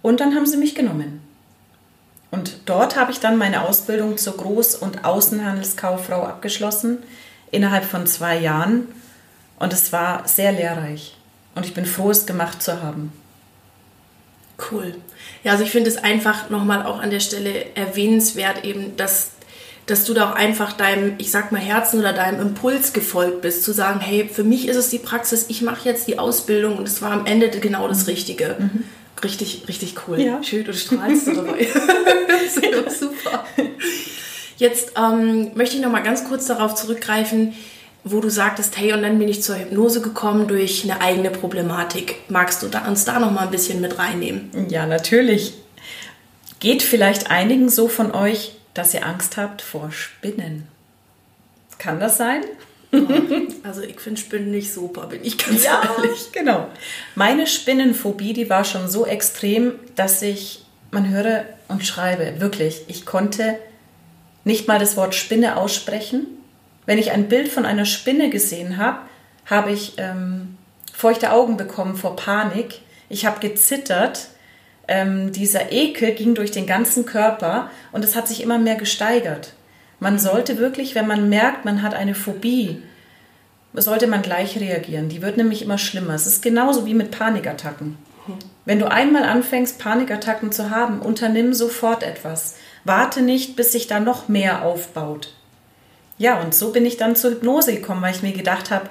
Und 0.02 0.20
dann 0.20 0.34
haben 0.34 0.48
sie 0.48 0.58
mich 0.58 0.74
genommen. 0.74 1.22
Und 2.32 2.58
dort 2.66 2.96
habe 2.96 3.12
ich 3.12 3.20
dann 3.20 3.38
meine 3.38 3.68
Ausbildung 3.68 4.18
zur 4.18 4.34
Groß- 4.34 4.78
und 4.78 5.04
Außenhandelskauffrau 5.04 6.24
abgeschlossen, 6.24 7.00
innerhalb 7.52 7.86
von 7.86 8.06
zwei 8.06 8.38
Jahren. 8.38 8.88
Und 9.58 9.74
es 9.74 9.92
war 9.92 10.28
sehr 10.28 10.52
lehrreich. 10.52 11.18
Und 11.56 11.66
ich 11.66 11.74
bin 11.74 11.86
froh, 11.86 12.12
es 12.12 12.26
gemacht 12.26 12.62
zu 12.62 12.82
haben. 12.82 13.12
Cool. 14.72 14.96
Ja, 15.44 15.54
also 15.54 15.64
ich 15.64 15.72
finde 15.72 15.90
es 15.90 15.98
einfach 15.98 16.50
nochmal 16.50 16.86
auch 16.86 17.00
an 17.00 17.10
der 17.10 17.20
Stelle 17.20 17.76
erwähnenswert, 17.76 18.64
eben, 18.66 18.96
dass, 18.98 19.32
dass 19.86 20.06
du 20.06 20.14
da 20.14 20.32
auch 20.32 20.36
einfach 20.36 20.74
deinem, 20.74 21.16
ich 21.18 21.32
sag 21.32 21.52
mal, 21.52 21.62
Herzen 21.62 22.00
oder 22.00 22.14
deinem 22.14 22.42
Impuls 22.42 22.94
gefolgt 22.94 23.42
bist, 23.42 23.64
zu 23.64 23.72
sagen, 23.72 24.02
hey, 24.02 24.30
für 24.32 24.44
mich 24.44 24.68
ist 24.68 24.76
es 24.76 24.90
die 24.90 25.00
Praxis, 25.00 25.46
ich 25.48 25.62
mache 25.62 25.88
jetzt 25.88 26.08
die 26.08 26.20
Ausbildung 26.20 26.78
und 26.78 26.88
es 26.88 27.02
war 27.02 27.12
am 27.12 27.26
Ende 27.26 27.50
genau 27.50 27.88
das 27.88 28.08
Richtige. 28.08 28.58
Mhm. 28.60 28.84
Richtig, 29.24 29.64
richtig 29.68 29.96
cool. 30.08 30.20
Ja. 30.20 30.42
Schön, 30.44 30.64
du 30.64 30.74
strahlst 30.74 31.28
dabei. 31.28 31.68
das 32.28 32.58
ist 32.58 33.00
super. 33.00 33.46
Jetzt 34.58 34.94
ähm, 34.98 35.52
möchte 35.56 35.78
ich 35.78 35.82
nochmal 35.82 36.04
ganz 36.04 36.26
kurz 36.26 36.46
darauf 36.46 36.76
zurückgreifen, 36.76 37.54
wo 38.04 38.20
du 38.20 38.30
sagtest, 38.30 38.78
hey, 38.78 38.94
und 38.94 39.02
dann 39.02 39.20
bin 39.20 39.28
ich 39.28 39.42
zur 39.42 39.58
Hypnose 39.58 40.02
gekommen 40.02 40.48
durch 40.48 40.84
eine 40.84 41.02
eigene 41.02 41.30
Problematik. 41.30 42.16
Magst 42.30 42.64
du 42.64 42.68
da, 42.68 42.88
uns 42.88 43.06
da 43.06 43.20
noch 43.20 43.32
mal 43.32 43.42
ein 43.42 43.52
bisschen 43.52 43.82
mit 43.82 43.98
reinnehmen? 44.00 44.50
Ja, 44.70 44.86
natürlich. 44.86 45.54
Geht 46.60 46.82
vielleicht 46.84 47.32
einigen 47.32 47.70
so 47.70 47.88
von 47.88 48.12
euch, 48.12 48.54
dass 48.74 48.94
ihr 48.94 49.06
Angst 49.06 49.38
habt 49.38 49.62
vor 49.62 49.92
Spinnen? 49.92 50.68
Kann 51.78 52.00
das 52.00 52.18
sein? 52.18 52.44
Also 53.64 53.82
ich 53.82 54.00
finde 54.00 54.20
Spinnen 54.20 54.52
nicht 54.52 54.74
super, 54.74 55.08
bin 55.08 55.24
ich 55.24 55.38
ganz 55.38 55.64
ja, 55.64 55.82
ehrlich. 55.84 56.32
Genau. 56.32 56.70
Meine 57.14 57.46
Spinnenphobie, 57.46 58.34
die 58.34 58.50
war 58.50 58.64
schon 58.64 58.90
so 58.90 59.06
extrem, 59.06 59.74
dass 59.96 60.22
ich, 60.22 60.66
man 60.90 61.10
höre 61.10 61.46
und 61.68 61.86
schreibe, 61.86 62.40
wirklich, 62.40 62.82
ich 62.88 63.06
konnte 63.06 63.60
nicht 64.44 64.68
mal 64.68 64.80
das 64.80 64.98
Wort 64.98 65.14
Spinne 65.14 65.58
aussprechen 65.58 66.40
wenn 66.90 66.98
ich 66.98 67.12
ein 67.12 67.28
Bild 67.28 67.50
von 67.50 67.68
einer 67.68 67.86
Spinne 67.86 68.32
gesehen 68.32 68.78
habe, 68.78 69.02
habe 69.46 69.72
ich 69.72 69.94
ähm, 69.98 70.58
feuchte 70.92 71.32
Augen 71.32 71.56
bekommen 71.56 71.96
vor 71.96 72.16
Panik. 72.16 72.82
Ich 73.10 73.28
habe 73.28 73.40
gezittert. 73.40 74.30
Ähm, 74.88 75.32
dieser 75.32 75.72
Ekel 75.72 76.14
ging 76.14 76.34
durch 76.34 76.50
den 76.50 76.66
ganzen 76.66 77.06
Körper 77.06 77.70
und 77.92 78.04
es 78.04 78.16
hat 78.16 78.28
sich 78.28 78.42
immer 78.42 78.58
mehr 78.58 78.76
gesteigert. 78.76 79.54
Man 80.00 80.20
sollte 80.20 80.58
wirklich, 80.58 80.96
wenn 80.96 81.08
man 81.08 81.30
merkt, 81.30 81.66
man 81.66 81.82
hat 81.82 81.94
eine 81.94 82.16
Phobie, 82.16 82.82
sollte 83.74 84.08
man 84.08 84.22
gleich 84.22 84.60
reagieren. 84.60 85.10
Die 85.10 85.22
wird 85.22 85.38
nämlich 85.38 85.62
immer 85.62 85.78
schlimmer. 85.78 86.14
Es 86.14 86.26
ist 86.26 86.42
genauso 86.42 86.86
wie 86.86 86.94
mit 86.94 87.12
Panikattacken. 87.12 87.98
Wenn 88.66 88.80
du 88.80 88.90
einmal 88.90 89.24
anfängst, 89.24 89.80
Panikattacken 89.80 90.52
zu 90.52 90.70
haben, 90.70 91.00
unternimm 91.00 91.54
sofort 91.54 92.04
etwas. 92.04 92.56
Warte 92.84 93.22
nicht, 93.22 93.56
bis 93.56 93.72
sich 93.72 93.88
da 93.88 94.00
noch 94.00 94.28
mehr 94.28 94.64
aufbaut. 94.64 95.34
Ja, 96.18 96.40
und 96.42 96.54
so 96.54 96.72
bin 96.72 96.86
ich 96.86 96.98
dann 96.98 97.16
zur 97.16 97.32
Hypnose 97.32 97.74
gekommen, 97.74 98.02
weil 98.02 98.14
ich 98.14 98.22
mir 98.22 98.34
gedacht 98.34 98.72
habe, 98.72 98.90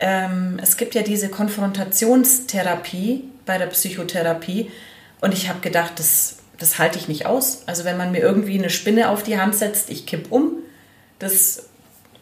ähm, 0.00 0.58
es 0.62 0.76
gibt 0.76 0.94
ja 0.94 1.02
diese 1.02 1.28
Konfrontationstherapie 1.28 3.24
bei 3.44 3.58
der 3.58 3.66
Psychotherapie 3.66 4.70
und 5.20 5.34
ich 5.34 5.48
habe 5.48 5.60
gedacht, 5.60 5.92
das, 5.98 6.37
das 6.58 6.78
halte 6.78 6.98
ich 6.98 7.08
nicht 7.08 7.26
aus. 7.26 7.62
Also 7.66 7.84
wenn 7.84 7.96
man 7.96 8.12
mir 8.12 8.20
irgendwie 8.20 8.58
eine 8.58 8.70
Spinne 8.70 9.10
auf 9.10 9.22
die 9.22 9.38
Hand 9.38 9.54
setzt, 9.54 9.90
ich 9.90 10.06
kipp 10.06 10.30
um, 10.30 10.52
das 11.18 11.68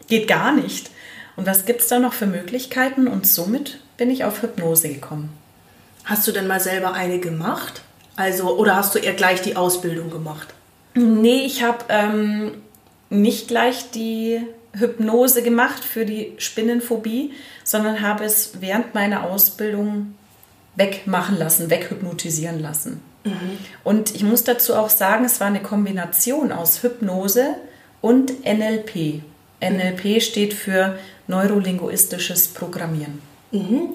geht 0.07 0.27
gar 0.27 0.51
nicht. 0.51 0.89
Und 1.35 1.45
was 1.45 1.65
gibt 1.65 1.81
es 1.81 1.87
da 1.87 1.99
noch 1.99 2.13
für 2.13 2.25
Möglichkeiten? 2.25 3.07
Und 3.07 3.27
somit 3.27 3.79
bin 3.97 4.09
ich 4.09 4.23
auf 4.23 4.41
Hypnose 4.41 4.89
gekommen. 4.89 5.29
Hast 6.05 6.27
du 6.27 6.31
denn 6.31 6.47
mal 6.47 6.59
selber 6.59 6.93
eine 6.93 7.19
gemacht? 7.19 7.81
Also, 8.15 8.57
oder 8.57 8.75
hast 8.75 8.95
du 8.95 8.99
eher 8.99 9.13
gleich 9.13 9.41
die 9.41 9.55
Ausbildung 9.55 10.09
gemacht? 10.09 10.53
Nee, 10.95 11.45
ich 11.45 11.61
habe 11.61 11.85
ähm, 11.89 12.53
nicht 13.09 13.47
gleich 13.49 13.91
die 13.91 14.41
Hypnose 14.73 15.43
gemacht 15.43 15.83
für 15.83 16.05
die 16.05 16.33
Spinnenphobie, 16.37 17.33
sondern 17.63 18.01
habe 18.01 18.23
es 18.23 18.53
während 18.59 18.95
meiner 18.95 19.23
Ausbildung 19.23 20.15
wegmachen 20.75 21.37
lassen, 21.37 21.69
weghypnotisieren 21.69 22.59
lassen. 22.59 23.01
Mhm. 23.27 23.57
Und 23.83 24.15
ich 24.15 24.23
muss 24.23 24.43
dazu 24.43 24.75
auch 24.75 24.89
sagen, 24.89 25.25
es 25.25 25.39
war 25.39 25.47
eine 25.47 25.61
Kombination 25.61 26.51
aus 26.51 26.83
Hypnose 26.83 27.55
und 28.01 28.45
NLP. 28.45 29.21
NLP 29.61 30.21
steht 30.21 30.53
für 30.53 30.97
neurolinguistisches 31.27 32.49
Programmieren. 32.49 33.21
Mhm. 33.51 33.91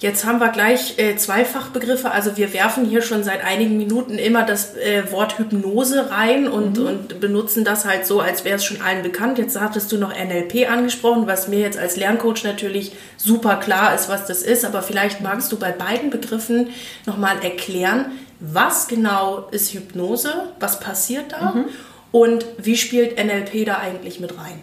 Jetzt 0.00 0.24
haben 0.24 0.38
wir 0.38 0.48
gleich 0.48 0.98
äh, 0.98 1.16
zwei 1.16 1.44
Fachbegriffe. 1.44 2.10
Also 2.10 2.38
wir 2.38 2.54
werfen 2.54 2.86
hier 2.86 3.02
schon 3.02 3.22
seit 3.22 3.44
einigen 3.44 3.76
Minuten 3.76 4.16
immer 4.16 4.44
das 4.44 4.74
äh, 4.74 5.12
Wort 5.12 5.38
Hypnose 5.38 6.10
rein 6.10 6.48
und, 6.48 6.78
mhm. 6.78 6.86
und 6.86 7.20
benutzen 7.20 7.64
das 7.64 7.84
halt 7.84 8.06
so, 8.06 8.20
als 8.20 8.46
wäre 8.46 8.56
es 8.56 8.64
schon 8.64 8.80
allen 8.80 9.02
bekannt. 9.02 9.36
Jetzt 9.36 9.60
hattest 9.60 9.92
du 9.92 9.98
noch 9.98 10.14
NLP 10.14 10.70
angesprochen, 10.70 11.26
was 11.26 11.48
mir 11.48 11.60
jetzt 11.60 11.78
als 11.78 11.96
Lerncoach 11.96 12.44
natürlich 12.44 12.92
super 13.18 13.56
klar 13.56 13.94
ist, 13.94 14.08
was 14.08 14.24
das 14.24 14.40
ist. 14.40 14.64
Aber 14.64 14.82
vielleicht 14.82 15.20
magst 15.20 15.52
du 15.52 15.58
bei 15.58 15.70
beiden 15.70 16.08
Begriffen 16.08 16.68
nochmal 17.04 17.36
erklären, 17.44 18.06
was 18.40 18.88
genau 18.88 19.48
ist 19.50 19.74
Hypnose, 19.74 20.32
was 20.58 20.80
passiert 20.80 21.32
da 21.32 21.52
mhm. 21.52 21.64
und 22.10 22.46
wie 22.56 22.78
spielt 22.78 23.22
NLP 23.22 23.66
da 23.66 23.76
eigentlich 23.80 24.18
mit 24.18 24.38
rein? 24.38 24.62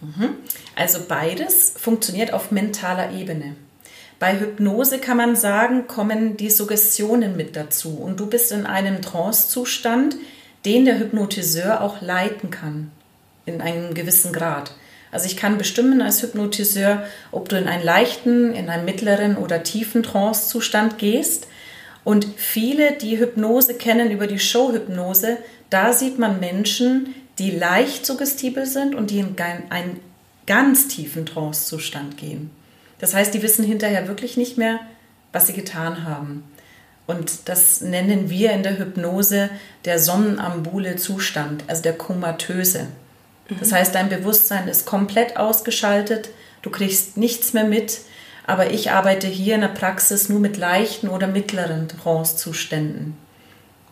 Mhm. 0.00 0.36
Also 0.76 1.00
beides 1.08 1.74
funktioniert 1.76 2.32
auf 2.32 2.52
mentaler 2.52 3.10
Ebene. 3.10 3.56
Bei 4.18 4.38
Hypnose 4.38 4.98
kann 4.98 5.16
man 5.16 5.36
sagen, 5.36 5.86
kommen 5.86 6.36
die 6.36 6.50
Suggestionen 6.50 7.36
mit 7.36 7.54
dazu 7.54 7.90
und 7.90 8.18
du 8.18 8.26
bist 8.26 8.50
in 8.50 8.66
einem 8.66 9.00
Trancezustand, 9.00 10.16
den 10.64 10.84
der 10.84 10.98
Hypnotiseur 10.98 11.80
auch 11.82 12.00
leiten 12.02 12.50
kann, 12.50 12.90
in 13.46 13.60
einem 13.60 13.94
gewissen 13.94 14.32
Grad. 14.32 14.72
Also 15.12 15.26
ich 15.26 15.36
kann 15.36 15.56
bestimmen 15.56 16.02
als 16.02 16.22
Hypnotiseur, 16.22 17.04
ob 17.30 17.48
du 17.48 17.56
in 17.56 17.68
einen 17.68 17.84
leichten, 17.84 18.52
in 18.54 18.68
einen 18.68 18.84
mittleren 18.84 19.36
oder 19.36 19.62
tiefen 19.62 20.02
Trancezustand 20.02 20.98
gehst. 20.98 21.46
Und 22.04 22.26
viele, 22.36 22.92
die 22.92 23.18
Hypnose 23.18 23.74
kennen 23.74 24.10
über 24.10 24.26
die 24.26 24.38
Showhypnose, 24.38 25.38
da 25.70 25.92
sieht 25.92 26.18
man 26.18 26.40
Menschen, 26.40 27.14
die 27.38 27.52
leicht 27.52 28.04
suggestibel 28.04 28.66
sind 28.66 28.94
und 28.94 29.10
die 29.10 29.20
in 29.20 29.36
einen 29.70 30.00
ganz 30.46 30.88
tiefen 30.88 31.24
Trancezustand 31.24 32.16
gehen. 32.16 32.50
Das 32.98 33.14
heißt, 33.14 33.32
die 33.34 33.42
wissen 33.42 33.64
hinterher 33.64 34.08
wirklich 34.08 34.36
nicht 34.36 34.58
mehr, 34.58 34.80
was 35.32 35.46
sie 35.46 35.52
getan 35.52 36.04
haben. 36.04 36.44
Und 37.06 37.48
das 37.48 37.80
nennen 37.80 38.28
wir 38.28 38.52
in 38.52 38.62
der 38.62 38.78
Hypnose 38.78 39.48
der 39.84 39.98
sonnenambule 39.98 40.96
Zustand, 40.96 41.64
also 41.66 41.82
der 41.82 41.94
komatöse. 41.94 42.86
Das 43.48 43.70
mhm. 43.70 43.74
heißt, 43.74 43.94
dein 43.94 44.08
Bewusstsein 44.10 44.68
ist 44.68 44.84
komplett 44.84 45.36
ausgeschaltet, 45.36 46.28
du 46.62 46.70
kriegst 46.70 47.16
nichts 47.16 47.54
mehr 47.54 47.64
mit, 47.64 48.00
aber 48.46 48.70
ich 48.70 48.90
arbeite 48.90 49.26
hier 49.26 49.54
in 49.54 49.62
der 49.62 49.68
Praxis 49.68 50.28
nur 50.28 50.40
mit 50.40 50.56
leichten 50.56 51.08
oder 51.08 51.26
mittleren 51.26 51.88
Trance-Zuständen. 51.88 53.16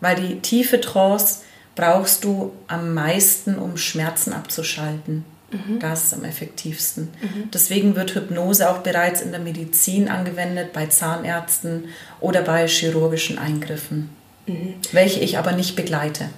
Weil 0.00 0.16
die 0.16 0.40
tiefe 0.40 0.80
Trance 0.80 1.40
brauchst 1.74 2.24
du 2.24 2.52
am 2.66 2.92
meisten, 2.92 3.56
um 3.58 3.76
Schmerzen 3.76 4.32
abzuschalten. 4.32 5.24
Mhm. 5.50 5.78
Das 5.78 6.04
ist 6.04 6.14
am 6.14 6.24
effektivsten. 6.24 7.08
Mhm. 7.20 7.50
Deswegen 7.52 7.94
wird 7.94 8.14
Hypnose 8.14 8.68
auch 8.68 8.78
bereits 8.78 9.20
in 9.20 9.30
der 9.30 9.40
Medizin 9.40 10.08
angewendet, 10.08 10.72
bei 10.72 10.86
Zahnärzten 10.86 11.84
oder 12.20 12.42
bei 12.42 12.66
chirurgischen 12.66 13.38
Eingriffen, 13.38 14.10
mhm. 14.46 14.74
welche 14.92 15.20
ich 15.20 15.38
aber 15.38 15.52
nicht 15.52 15.76
begleite. 15.76 16.28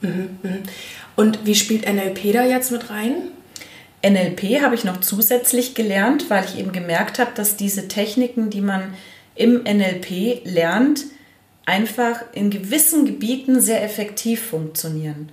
Mhm. 0.00 0.38
Mhm. 0.42 0.62
Und 1.16 1.44
wie 1.44 1.54
spielt 1.54 1.86
NLP 1.86 2.32
da 2.32 2.44
jetzt 2.44 2.72
mit 2.72 2.90
rein? 2.90 3.14
NLP 4.04 4.62
habe 4.62 4.74
ich 4.74 4.84
noch 4.84 5.00
zusätzlich 5.00 5.74
gelernt, 5.74 6.28
weil 6.28 6.44
ich 6.44 6.58
eben 6.58 6.72
gemerkt 6.72 7.18
habe, 7.18 7.30
dass 7.34 7.56
diese 7.56 7.88
Techniken, 7.88 8.50
die 8.50 8.60
man 8.60 8.94
im 9.34 9.62
NLP 9.62 10.42
lernt, 10.44 11.04
einfach 11.64 12.20
in 12.32 12.50
gewissen 12.50 13.06
Gebieten 13.06 13.60
sehr 13.60 13.82
effektiv 13.82 14.42
funktionieren 14.42 15.30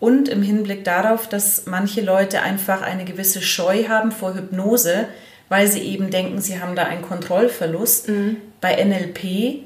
und 0.00 0.28
im 0.28 0.42
Hinblick 0.42 0.84
darauf, 0.84 1.28
dass 1.28 1.66
manche 1.66 2.00
Leute 2.00 2.42
einfach 2.42 2.82
eine 2.82 3.04
gewisse 3.04 3.40
Scheu 3.40 3.88
haben 3.88 4.12
vor 4.12 4.34
Hypnose, 4.34 5.06
weil 5.48 5.66
sie 5.66 5.80
eben 5.80 6.10
denken, 6.10 6.40
sie 6.40 6.60
haben 6.60 6.74
da 6.74 6.84
einen 6.84 7.02
Kontrollverlust. 7.02 8.08
Mhm. 8.08 8.36
Bei 8.60 8.82
NLP 8.82 9.62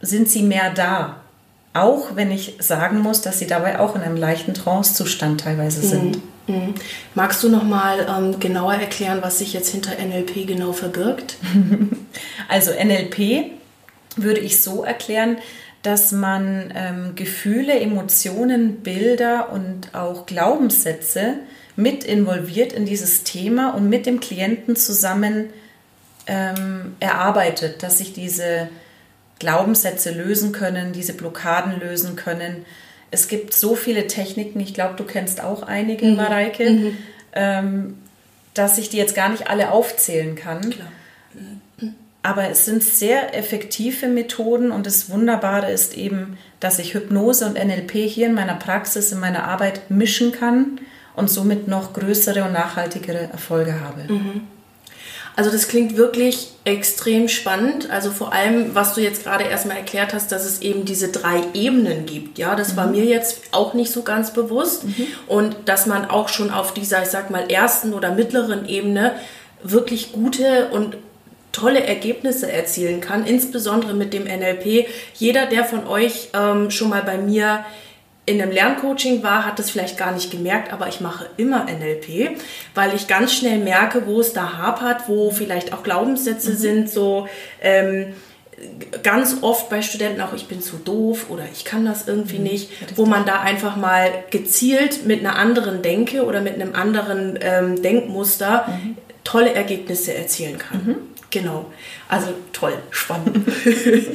sind 0.00 0.28
sie 0.28 0.42
mehr 0.42 0.70
da. 0.70 1.16
Auch 1.74 2.16
wenn 2.16 2.30
ich 2.30 2.56
sagen 2.58 2.98
muss, 2.98 3.22
dass 3.22 3.38
sie 3.38 3.46
dabei 3.46 3.80
auch 3.80 3.96
in 3.96 4.02
einem 4.02 4.16
leichten 4.16 4.52
Trancezustand 4.52 5.40
teilweise 5.40 5.80
mhm. 5.80 5.88
sind. 5.88 6.22
Mhm. 6.46 6.74
Magst 7.14 7.42
du 7.42 7.48
noch 7.48 7.62
mal 7.62 8.06
ähm, 8.08 8.40
genauer 8.40 8.74
erklären, 8.74 9.18
was 9.22 9.38
sich 9.38 9.52
jetzt 9.52 9.70
hinter 9.70 9.92
NLP 9.92 10.46
genau 10.46 10.72
verbirgt? 10.72 11.36
also 12.48 12.72
NLP 12.72 13.52
würde 14.16 14.40
ich 14.40 14.60
so 14.60 14.84
erklären, 14.84 15.38
dass 15.82 16.12
man 16.12 16.72
ähm, 16.76 17.14
Gefühle, 17.16 17.78
Emotionen, 17.80 18.82
Bilder 18.82 19.50
und 19.52 19.94
auch 19.94 20.26
Glaubenssätze 20.26 21.34
mit 21.74 22.04
involviert 22.04 22.72
in 22.72 22.86
dieses 22.86 23.24
Thema 23.24 23.74
und 23.74 23.88
mit 23.88 24.06
dem 24.06 24.20
Klienten 24.20 24.76
zusammen 24.76 25.50
ähm, 26.26 26.94
erarbeitet, 27.00 27.82
dass 27.82 27.98
sich 27.98 28.12
diese 28.12 28.68
Glaubenssätze 29.40 30.12
lösen 30.12 30.52
können, 30.52 30.92
diese 30.92 31.14
Blockaden 31.14 31.80
lösen 31.80 32.14
können. 32.14 32.64
Es 33.10 33.26
gibt 33.26 33.52
so 33.52 33.74
viele 33.74 34.06
Techniken, 34.06 34.60
ich 34.60 34.74
glaube, 34.74 34.94
du 34.96 35.04
kennst 35.04 35.42
auch 35.42 35.64
einige, 35.64 36.06
mhm. 36.06 36.16
Mareike, 36.16 36.70
mhm. 36.70 36.98
Ähm, 37.34 37.98
dass 38.52 38.76
ich 38.76 38.90
die 38.90 38.98
jetzt 38.98 39.14
gar 39.14 39.30
nicht 39.30 39.48
alle 39.48 39.70
aufzählen 39.70 40.36
kann. 40.36 40.60
Klar. 40.68 40.92
Aber 42.22 42.48
es 42.48 42.64
sind 42.64 42.84
sehr 42.84 43.36
effektive 43.36 44.06
Methoden 44.06 44.70
und 44.70 44.86
das 44.86 45.10
Wunderbare 45.10 45.72
ist 45.72 45.96
eben, 45.96 46.38
dass 46.60 46.78
ich 46.78 46.94
Hypnose 46.94 47.46
und 47.46 47.54
NLP 47.54 47.92
hier 47.92 48.26
in 48.26 48.34
meiner 48.34 48.54
Praxis, 48.54 49.10
in 49.10 49.18
meiner 49.18 49.44
Arbeit 49.44 49.90
mischen 49.90 50.30
kann 50.30 50.80
und 51.16 51.28
somit 51.28 51.66
noch 51.66 51.92
größere 51.92 52.44
und 52.44 52.52
nachhaltigere 52.52 53.28
Erfolge 53.32 53.80
habe. 53.80 54.12
Mhm. 54.12 54.42
Also 55.34 55.50
das 55.50 55.66
klingt 55.66 55.96
wirklich 55.96 56.50
extrem 56.64 57.26
spannend. 57.26 57.90
Also 57.90 58.10
vor 58.10 58.32
allem, 58.32 58.74
was 58.74 58.94
du 58.94 59.00
jetzt 59.00 59.24
gerade 59.24 59.44
erstmal 59.44 59.78
erklärt 59.78 60.12
hast, 60.12 60.30
dass 60.30 60.44
es 60.44 60.60
eben 60.60 60.84
diese 60.84 61.08
drei 61.08 61.42
Ebenen 61.54 62.04
gibt. 62.04 62.38
Ja, 62.38 62.54
das 62.54 62.72
mhm. 62.72 62.76
war 62.76 62.86
mir 62.86 63.04
jetzt 63.04 63.40
auch 63.50 63.72
nicht 63.74 63.90
so 63.90 64.02
ganz 64.02 64.32
bewusst. 64.32 64.84
Mhm. 64.84 65.06
Und 65.26 65.56
dass 65.64 65.86
man 65.86 66.04
auch 66.04 66.28
schon 66.28 66.50
auf 66.50 66.74
dieser, 66.74 67.02
ich 67.02 67.08
sag 67.08 67.30
mal, 67.30 67.50
ersten 67.50 67.94
oder 67.94 68.12
mittleren 68.12 68.68
Ebene 68.68 69.12
wirklich 69.62 70.12
gute 70.12 70.68
und 70.68 70.96
tolle 71.52 71.84
Ergebnisse 71.84 72.50
erzielen 72.50 73.00
kann, 73.00 73.26
insbesondere 73.26 73.94
mit 73.94 74.12
dem 74.12 74.24
NLP. 74.24 74.86
Jeder, 75.14 75.46
der 75.46 75.64
von 75.64 75.86
euch 75.86 76.30
ähm, 76.34 76.70
schon 76.70 76.88
mal 76.88 77.02
bei 77.02 77.18
mir 77.18 77.64
in 78.24 78.40
einem 78.40 78.52
Lerncoaching 78.52 79.22
war, 79.22 79.44
hat 79.44 79.58
das 79.58 79.70
vielleicht 79.70 79.98
gar 79.98 80.12
nicht 80.12 80.30
gemerkt, 80.30 80.72
aber 80.72 80.88
ich 80.88 81.00
mache 81.00 81.26
immer 81.36 81.64
NLP, 81.64 82.38
weil 82.74 82.94
ich 82.94 83.08
ganz 83.08 83.34
schnell 83.34 83.58
merke, 83.58 84.06
wo 84.06 84.20
es 84.20 84.32
da 84.32 84.58
hapert, 84.58 85.08
wo 85.08 85.30
vielleicht 85.30 85.72
auch 85.72 85.82
Glaubenssätze 85.82 86.52
mhm. 86.52 86.56
sind, 86.56 86.90
so 86.90 87.28
ähm, 87.60 88.14
ganz 89.02 89.38
oft 89.42 89.68
bei 89.70 89.82
Studenten 89.82 90.20
auch, 90.20 90.34
ich 90.34 90.46
bin 90.46 90.62
zu 90.62 90.76
doof 90.76 91.26
oder 91.30 91.44
ich 91.52 91.64
kann 91.64 91.84
das 91.84 92.06
irgendwie 92.06 92.38
mhm. 92.38 92.44
nicht, 92.44 92.70
wo 92.96 93.06
man 93.06 93.26
da 93.26 93.40
einfach 93.40 93.74
mal 93.74 94.08
gezielt 94.30 95.04
mit 95.04 95.18
einer 95.18 95.36
anderen 95.36 95.82
Denke 95.82 96.24
oder 96.24 96.40
mit 96.40 96.54
einem 96.54 96.76
anderen 96.76 97.36
ähm, 97.42 97.82
Denkmuster 97.82 98.68
mhm. 98.68 98.96
tolle 99.24 99.52
Ergebnisse 99.52 100.14
erzielen 100.14 100.58
kann. 100.58 101.11
Genau. 101.32 101.72
Also 102.08 102.28
toll, 102.52 102.74
spannend. 102.90 103.48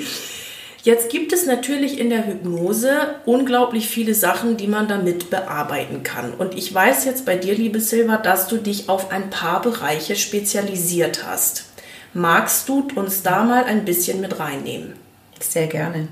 Jetzt 0.83 1.09
gibt 1.09 1.33
es 1.33 1.45
natürlich 1.45 1.99
in 1.99 2.09
der 2.09 2.25
Hypnose 2.25 3.15
unglaublich 3.25 3.89
viele 3.89 4.13
Sachen, 4.13 4.55
die 4.55 4.67
man 4.67 4.87
damit 4.87 5.29
bearbeiten 5.29 6.03
kann. 6.03 6.33
Und 6.33 6.55
ich 6.57 6.73
weiß 6.73 7.03
jetzt 7.03 7.25
bei 7.25 7.35
dir, 7.35 7.55
liebe 7.55 7.81
Silva, 7.81 8.15
dass 8.15 8.47
du 8.47 8.55
dich 8.55 8.87
auf 8.87 9.11
ein 9.11 9.29
paar 9.29 9.61
Bereiche 9.61 10.15
spezialisiert 10.15 11.25
hast. 11.25 11.65
Magst 12.13 12.69
du 12.69 12.87
uns 12.95 13.21
da 13.21 13.43
mal 13.43 13.65
ein 13.65 13.83
bisschen 13.83 14.21
mit 14.21 14.39
reinnehmen? 14.39 14.93
Sehr 15.41 15.67
gerne. 15.67 16.07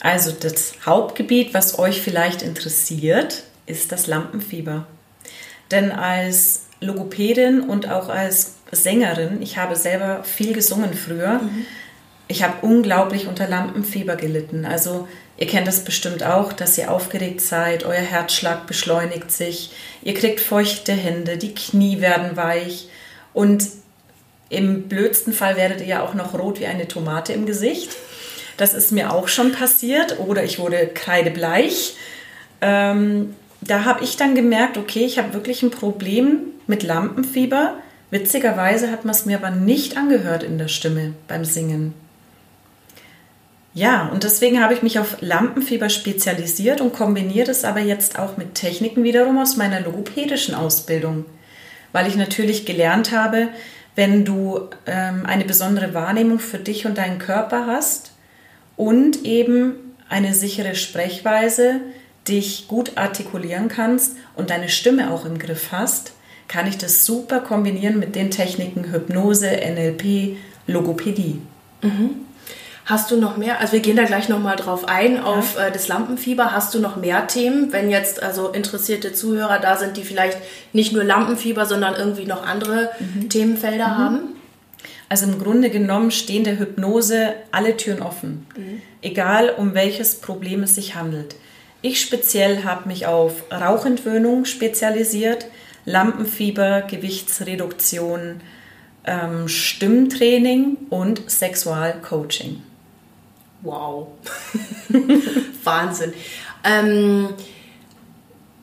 Also 0.00 0.32
das 0.32 0.74
Hauptgebiet, 0.84 1.54
was 1.54 1.78
euch 1.78 2.02
vielleicht 2.02 2.42
interessiert, 2.42 3.44
ist 3.64 3.90
das 3.90 4.06
Lampenfieber. 4.06 4.86
Denn 5.70 5.92
als 5.92 6.66
Logopädin 6.80 7.60
und 7.60 7.88
auch 7.88 8.08
als 8.08 8.54
Sängerin, 8.72 9.42
ich 9.42 9.58
habe 9.58 9.76
selber 9.76 10.24
viel 10.24 10.52
gesungen 10.52 10.94
früher, 10.94 11.40
mhm. 11.40 11.66
ich 12.28 12.42
habe 12.42 12.54
unglaublich 12.62 13.26
unter 13.26 13.48
Lampenfieber 13.48 14.16
gelitten. 14.16 14.64
Also 14.64 15.08
ihr 15.36 15.46
kennt 15.46 15.66
das 15.66 15.84
bestimmt 15.84 16.22
auch, 16.22 16.52
dass 16.52 16.78
ihr 16.78 16.90
aufgeregt 16.90 17.40
seid, 17.40 17.84
euer 17.84 18.00
Herzschlag 18.00 18.66
beschleunigt 18.66 19.30
sich, 19.30 19.72
ihr 20.02 20.14
kriegt 20.14 20.40
feuchte 20.40 20.92
Hände, 20.92 21.36
die 21.36 21.54
Knie 21.54 22.00
werden 22.00 22.36
weich 22.36 22.88
und 23.32 23.64
im 24.48 24.88
blödsten 24.88 25.32
Fall 25.32 25.56
werdet 25.56 25.80
ihr 25.80 25.86
ja 25.86 26.02
auch 26.02 26.14
noch 26.14 26.34
rot 26.34 26.60
wie 26.60 26.66
eine 26.66 26.88
Tomate 26.88 27.32
im 27.32 27.46
Gesicht. 27.46 27.90
Das 28.56 28.74
ist 28.74 28.90
mir 28.90 29.12
auch 29.12 29.28
schon 29.28 29.52
passiert 29.52 30.18
oder 30.18 30.42
ich 30.42 30.58
wurde 30.58 30.88
kreidebleich. 30.88 31.94
Ähm, 32.60 33.34
da 33.60 33.84
habe 33.84 34.02
ich 34.04 34.16
dann 34.16 34.34
gemerkt, 34.34 34.78
okay, 34.78 35.04
ich 35.04 35.18
habe 35.18 35.34
wirklich 35.34 35.62
ein 35.62 35.70
Problem 35.70 36.38
mit 36.66 36.82
Lampenfieber. 36.82 37.74
Witzigerweise 38.10 38.90
hat 38.90 39.04
man 39.04 39.14
es 39.14 39.26
mir 39.26 39.36
aber 39.36 39.50
nicht 39.50 39.96
angehört 39.96 40.42
in 40.42 40.58
der 40.58 40.68
Stimme 40.68 41.14
beim 41.28 41.44
Singen. 41.44 41.94
Ja, 43.72 44.08
und 44.08 44.24
deswegen 44.24 44.62
habe 44.62 44.74
ich 44.74 44.82
mich 44.82 44.98
auf 44.98 45.18
Lampenfieber 45.20 45.90
spezialisiert 45.90 46.80
und 46.80 46.92
kombiniere 46.92 47.52
es 47.52 47.64
aber 47.64 47.80
jetzt 47.80 48.18
auch 48.18 48.36
mit 48.36 48.54
Techniken 48.56 49.04
wiederum 49.04 49.38
aus 49.38 49.56
meiner 49.56 49.80
logopädischen 49.80 50.56
Ausbildung, 50.56 51.24
weil 51.92 52.08
ich 52.08 52.16
natürlich 52.16 52.66
gelernt 52.66 53.12
habe, 53.12 53.48
wenn 53.94 54.24
du 54.24 54.68
ähm, 54.86 55.24
eine 55.24 55.44
besondere 55.44 55.94
Wahrnehmung 55.94 56.40
für 56.40 56.58
dich 56.58 56.84
und 56.84 56.98
deinen 56.98 57.18
Körper 57.18 57.66
hast 57.66 58.12
und 58.76 59.24
eben 59.24 59.74
eine 60.08 60.34
sichere 60.34 60.74
Sprechweise, 60.74 61.80
dich 62.30 62.68
gut 62.68 62.96
artikulieren 62.96 63.68
kannst 63.68 64.16
und 64.36 64.50
deine 64.50 64.68
Stimme 64.68 65.10
auch 65.10 65.24
im 65.24 65.38
Griff 65.38 65.72
hast, 65.72 66.12
kann 66.48 66.66
ich 66.66 66.78
das 66.78 67.04
super 67.04 67.40
kombinieren 67.40 67.98
mit 67.98 68.16
den 68.16 68.30
Techniken 68.30 68.90
Hypnose, 68.90 69.46
NLP, 69.48 70.36
Logopädie. 70.66 71.40
Mhm. 71.82 72.26
Hast 72.86 73.12
du 73.12 73.16
noch 73.18 73.36
mehr, 73.36 73.60
also 73.60 73.74
wir 73.74 73.80
gehen 73.80 73.96
da 73.96 74.04
gleich 74.04 74.28
nochmal 74.28 74.56
drauf 74.56 74.88
ein, 74.88 75.16
ja. 75.16 75.22
auf 75.22 75.56
äh, 75.56 75.70
das 75.70 75.86
Lampenfieber. 75.86 76.52
Hast 76.52 76.74
du 76.74 76.80
noch 76.80 76.96
mehr 76.96 77.28
Themen, 77.28 77.72
wenn 77.72 77.88
jetzt 77.88 78.20
also 78.20 78.48
interessierte 78.48 79.12
Zuhörer 79.12 79.60
da 79.60 79.76
sind, 79.76 79.96
die 79.96 80.02
vielleicht 80.02 80.38
nicht 80.72 80.92
nur 80.92 81.04
Lampenfieber, 81.04 81.66
sondern 81.66 81.94
irgendwie 81.94 82.26
noch 82.26 82.44
andere 82.44 82.90
mhm. 82.98 83.28
Themenfelder 83.28 83.86
mhm. 83.86 83.98
haben? 83.98 84.20
Also 85.08 85.26
im 85.26 85.38
Grunde 85.38 85.70
genommen 85.70 86.10
stehen 86.10 86.42
der 86.42 86.58
Hypnose 86.58 87.34
alle 87.52 87.76
Türen 87.76 88.02
offen, 88.02 88.46
mhm. 88.56 88.82
egal 89.02 89.54
um 89.56 89.74
welches 89.74 90.16
Problem 90.16 90.64
es 90.64 90.74
sich 90.74 90.96
handelt. 90.96 91.36
Ich 91.82 92.00
speziell 92.00 92.64
habe 92.64 92.88
mich 92.88 93.06
auf 93.06 93.44
Rauchentwöhnung 93.50 94.44
spezialisiert, 94.44 95.46
Lampenfieber, 95.86 96.82
Gewichtsreduktion, 96.82 98.42
ähm, 99.06 99.48
Stimmtraining 99.48 100.76
und 100.90 101.30
Sexualcoaching. 101.30 102.62
Wow. 103.62 104.08
Wahnsinn. 105.64 106.12
Ähm, 106.64 107.30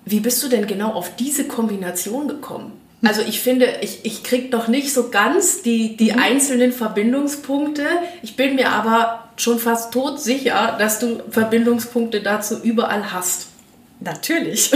wie 0.05 0.19
bist 0.19 0.43
du 0.43 0.47
denn 0.47 0.67
genau 0.67 0.93
auf 0.93 1.15
diese 1.15 1.47
Kombination 1.47 2.27
gekommen? 2.27 2.73
Also 3.03 3.21
ich 3.21 3.39
finde, 3.39 3.67
ich, 3.81 4.05
ich 4.05 4.23
kriege 4.23 4.49
noch 4.55 4.67
nicht 4.67 4.91
so 4.91 5.09
ganz 5.09 5.61
die, 5.61 5.97
die 5.97 6.11
mhm. 6.11 6.19
einzelnen 6.19 6.71
Verbindungspunkte. 6.71 7.85
Ich 8.23 8.35
bin 8.35 8.55
mir 8.55 8.71
aber 8.71 9.26
schon 9.37 9.59
fast 9.59 9.93
tot 9.93 10.19
sicher, 10.19 10.75
dass 10.79 10.99
du 10.99 11.21
Verbindungspunkte 11.29 12.21
dazu 12.21 12.59
überall 12.61 13.13
hast. 13.13 13.47
Natürlich. 13.99 14.71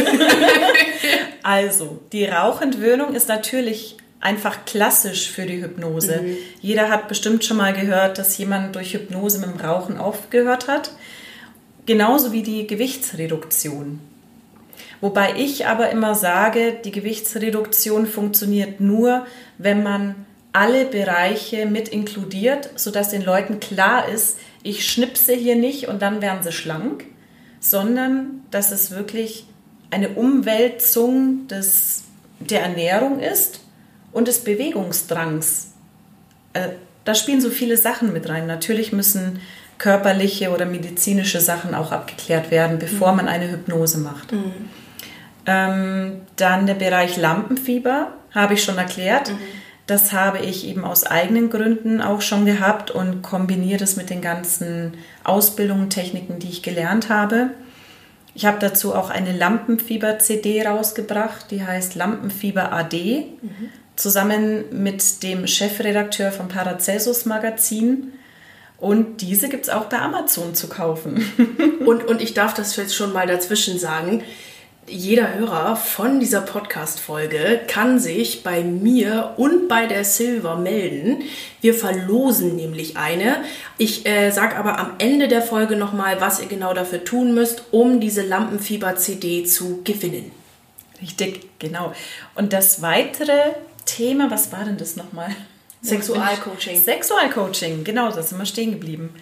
also, 1.43 1.99
die 2.11 2.25
Rauchentwöhnung 2.25 3.13
ist 3.13 3.27
natürlich 3.27 3.97
einfach 4.19 4.65
klassisch 4.65 5.29
für 5.29 5.45
die 5.45 5.61
Hypnose. 5.61 6.21
Mhm. 6.21 6.37
Jeder 6.61 6.89
hat 6.89 7.07
bestimmt 7.07 7.43
schon 7.43 7.57
mal 7.57 7.73
gehört, 7.73 8.17
dass 8.17 8.37
jemand 8.37 8.75
durch 8.75 8.93
Hypnose 8.93 9.39
mit 9.39 9.49
dem 9.49 9.59
Rauchen 9.59 9.97
aufgehört 9.97 10.67
hat. 10.67 10.91
Genauso 11.85 12.31
wie 12.31 12.43
die 12.43 12.67
Gewichtsreduktion. 12.67 13.99
Wobei 15.01 15.33
ich 15.37 15.65
aber 15.65 15.89
immer 15.89 16.13
sage, 16.13 16.77
die 16.85 16.91
Gewichtsreduktion 16.91 18.05
funktioniert 18.05 18.79
nur, 18.79 19.25
wenn 19.57 19.81
man 19.81 20.27
alle 20.53 20.85
Bereiche 20.85 21.65
mit 21.65 21.87
inkludiert, 21.87 22.69
sodass 22.75 23.09
den 23.09 23.23
Leuten 23.23 23.59
klar 23.59 24.07
ist, 24.09 24.37
ich 24.63 24.89
schnipse 24.89 25.33
hier 25.33 25.55
nicht 25.55 25.87
und 25.87 26.01
dann 26.01 26.21
werden 26.21 26.43
sie 26.43 26.51
schlank, 26.51 27.05
sondern 27.59 28.41
dass 28.51 28.71
es 28.71 28.91
wirklich 28.91 29.45
eine 29.91 30.09
Umwälzung 30.09 31.47
des, 31.47 32.03
der 32.39 32.61
Ernährung 32.61 33.19
ist 33.19 33.61
und 34.11 34.27
des 34.27 34.43
Bewegungsdrangs. 34.43 35.71
Äh, 36.53 36.69
da 37.03 37.15
spielen 37.15 37.41
so 37.41 37.49
viele 37.49 37.77
Sachen 37.77 38.13
mit 38.13 38.29
rein. 38.29 38.47
Natürlich 38.47 38.91
müssen 38.93 39.41
körperliche 39.77 40.51
oder 40.51 40.65
medizinische 40.65 41.41
Sachen 41.41 41.73
auch 41.73 41.91
abgeklärt 41.91 42.51
werden, 42.51 42.77
bevor 42.77 43.11
mhm. 43.11 43.17
man 43.17 43.27
eine 43.27 43.51
Hypnose 43.51 43.97
macht. 43.97 44.31
Mhm. 44.31 44.53
Ähm, 45.47 46.21
dann 46.35 46.67
der 46.67 46.75
Bereich 46.75 47.17
Lampenfieber 47.17 48.13
habe 48.31 48.53
ich 48.53 48.63
schon 48.63 48.77
erklärt. 48.77 49.29
Mhm. 49.29 49.37
Das 49.91 50.13
habe 50.13 50.39
ich 50.39 50.65
eben 50.67 50.85
aus 50.85 51.03
eigenen 51.03 51.49
Gründen 51.49 52.01
auch 52.01 52.21
schon 52.21 52.45
gehabt 52.45 52.91
und 52.91 53.21
kombiniere 53.21 53.83
es 53.83 53.97
mit 53.97 54.09
den 54.09 54.21
ganzen 54.21 54.93
Ausbildungen, 55.23 55.89
Techniken, 55.89 56.39
die 56.39 56.49
ich 56.49 56.63
gelernt 56.63 57.09
habe. 57.09 57.49
Ich 58.33 58.45
habe 58.45 58.57
dazu 58.59 58.95
auch 58.95 59.09
eine 59.09 59.33
Lampenfieber-CD 59.33 60.65
rausgebracht, 60.65 61.51
die 61.51 61.63
heißt 61.63 61.95
Lampenfieber 61.95 62.71
AD. 62.71 63.25
Mhm 63.41 63.69
zusammen 63.95 64.65
mit 64.71 65.23
dem 65.23 65.47
Chefredakteur 65.47 66.31
vom 66.31 66.47
Paracelsus 66.47 67.25
Magazin. 67.25 68.13
Und 68.77 69.21
diese 69.21 69.47
gibt 69.47 69.65
es 69.65 69.69
auch 69.69 69.85
bei 69.85 69.99
Amazon 69.99 70.55
zu 70.55 70.67
kaufen. 70.67 71.23
und, 71.85 72.03
und 72.05 72.21
ich 72.21 72.33
darf 72.33 72.53
das 72.53 72.75
jetzt 72.75 72.95
schon 72.95 73.13
mal 73.13 73.27
dazwischen 73.27 73.77
sagen. 73.77 74.23
Jeder 74.91 75.35
Hörer 75.35 75.77
von 75.77 76.19
dieser 76.19 76.41
Podcast-Folge 76.41 77.61
kann 77.65 77.97
sich 77.97 78.43
bei 78.43 78.61
mir 78.61 79.35
und 79.37 79.69
bei 79.69 79.85
der 79.85 80.03
Silver 80.03 80.57
melden. 80.57 81.23
Wir 81.61 81.73
verlosen 81.73 82.57
nämlich 82.57 82.97
eine. 82.97 83.37
Ich 83.77 84.05
äh, 84.05 84.31
sage 84.31 84.57
aber 84.57 84.79
am 84.79 84.95
Ende 84.97 85.29
der 85.29 85.41
Folge 85.41 85.77
nochmal, 85.77 86.19
was 86.19 86.41
ihr 86.41 86.47
genau 86.47 86.73
dafür 86.73 87.05
tun 87.05 87.33
müsst, 87.33 87.63
um 87.71 88.01
diese 88.01 88.21
Lampenfieber-CD 88.21 89.45
zu 89.45 89.81
gewinnen. 89.83 90.33
Richtig, 91.01 91.47
genau. 91.57 91.93
Und 92.35 92.51
das 92.51 92.81
weitere 92.81 93.53
Thema, 93.85 94.29
was 94.29 94.51
war 94.51 94.65
denn 94.65 94.77
das 94.77 94.97
nochmal? 94.97 95.33
Sexualcoaching. 95.81 96.81
Sexualcoaching, 96.81 97.85
genau, 97.85 98.11
da 98.11 98.21
sind 98.21 98.37
wir 98.37 98.45
stehen 98.45 98.71
geblieben. 98.71 99.15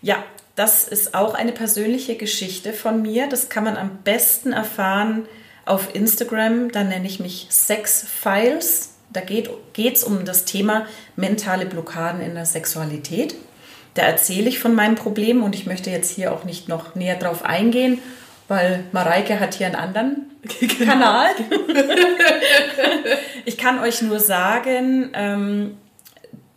Ja, 0.00 0.24
das 0.60 0.86
ist 0.86 1.14
auch 1.14 1.32
eine 1.32 1.52
persönliche 1.52 2.16
Geschichte 2.16 2.74
von 2.74 3.00
mir. 3.00 3.30
Das 3.30 3.48
kann 3.48 3.64
man 3.64 3.78
am 3.78 4.00
besten 4.04 4.52
erfahren 4.52 5.24
auf 5.64 5.94
Instagram. 5.94 6.70
Da 6.70 6.84
nenne 6.84 7.06
ich 7.06 7.18
mich 7.18 7.46
Sex 7.48 8.06
Files. 8.06 8.92
Da 9.10 9.22
geht 9.22 9.96
es 9.96 10.04
um 10.04 10.26
das 10.26 10.44
Thema 10.44 10.84
mentale 11.16 11.64
Blockaden 11.64 12.20
in 12.20 12.34
der 12.34 12.44
Sexualität. 12.44 13.36
Da 13.94 14.02
erzähle 14.02 14.50
ich 14.50 14.58
von 14.58 14.74
meinem 14.74 14.96
Problem 14.96 15.42
und 15.42 15.54
ich 15.54 15.64
möchte 15.64 15.88
jetzt 15.88 16.14
hier 16.14 16.30
auch 16.30 16.44
nicht 16.44 16.68
noch 16.68 16.94
näher 16.94 17.16
drauf 17.16 17.42
eingehen, 17.42 17.98
weil 18.46 18.84
Mareike 18.92 19.40
hat 19.40 19.54
hier 19.54 19.68
einen 19.68 19.76
anderen 19.76 20.30
genau. 20.60 20.84
Kanal. 20.84 21.30
ich 23.46 23.56
kann 23.56 23.78
euch 23.78 24.02
nur 24.02 24.20
sagen, 24.20 25.10
ähm, 25.14 25.78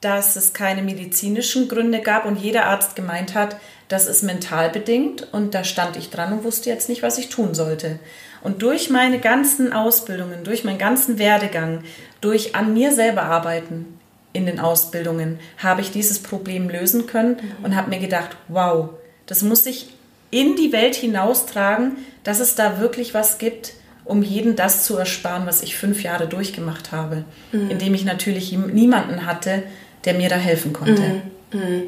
dass 0.01 0.35
es 0.35 0.53
keine 0.53 0.81
medizinischen 0.81 1.69
Gründe 1.69 2.01
gab 2.01 2.25
und 2.25 2.35
jeder 2.35 2.65
Arzt 2.65 2.97
gemeint 2.97 3.33
hat, 3.33 3.55
das 3.93 4.07
ist 4.07 4.23
mental 4.23 4.71
bedingt 4.71 5.27
und 5.31 5.53
da 5.53 5.63
stand 5.63 5.97
ich 5.97 6.09
dran 6.09 6.33
und 6.33 6.43
wusste 6.43 6.71
jetzt 6.71 6.89
nicht, 6.89 7.03
was 7.03 7.19
ich 7.19 7.29
tun 7.29 7.53
sollte. 7.53 7.99
Und 8.41 8.63
durch 8.63 8.89
meine 8.89 9.19
ganzen 9.19 9.71
Ausbildungen, 9.71 10.43
durch 10.43 10.63
meinen 10.63 10.79
ganzen 10.79 11.19
Werdegang, 11.19 11.83
durch 12.19 12.55
an 12.55 12.73
mir 12.73 12.91
selber 12.91 13.21
arbeiten 13.21 13.99
in 14.33 14.47
den 14.47 14.59
Ausbildungen, 14.59 15.39
habe 15.59 15.81
ich 15.81 15.91
dieses 15.91 16.23
Problem 16.23 16.69
lösen 16.69 17.05
können 17.05 17.35
mhm. 17.35 17.65
und 17.65 17.75
habe 17.75 17.91
mir 17.91 17.99
gedacht, 17.99 18.35
wow, 18.47 18.89
das 19.27 19.43
muss 19.43 19.67
ich 19.67 19.89
in 20.31 20.55
die 20.55 20.71
Welt 20.71 20.95
hinaustragen, 20.95 21.97
dass 22.23 22.39
es 22.39 22.55
da 22.55 22.79
wirklich 22.79 23.13
was 23.13 23.37
gibt, 23.37 23.73
um 24.05 24.23
jeden 24.23 24.55
das 24.55 24.85
zu 24.85 24.97
ersparen, 24.97 25.45
was 25.45 25.61
ich 25.61 25.77
fünf 25.77 26.01
Jahre 26.01 26.27
durchgemacht 26.27 26.91
habe, 26.91 27.25
mhm. 27.51 27.69
indem 27.69 27.93
ich 27.93 28.05
natürlich 28.05 28.51
niemanden 28.53 29.27
hatte, 29.27 29.61
der 30.03 30.15
mir 30.15 30.29
da 30.29 30.37
helfen 30.37 30.73
konnte. 30.73 31.21
Mhm. 31.51 31.59
Mhm. 31.59 31.83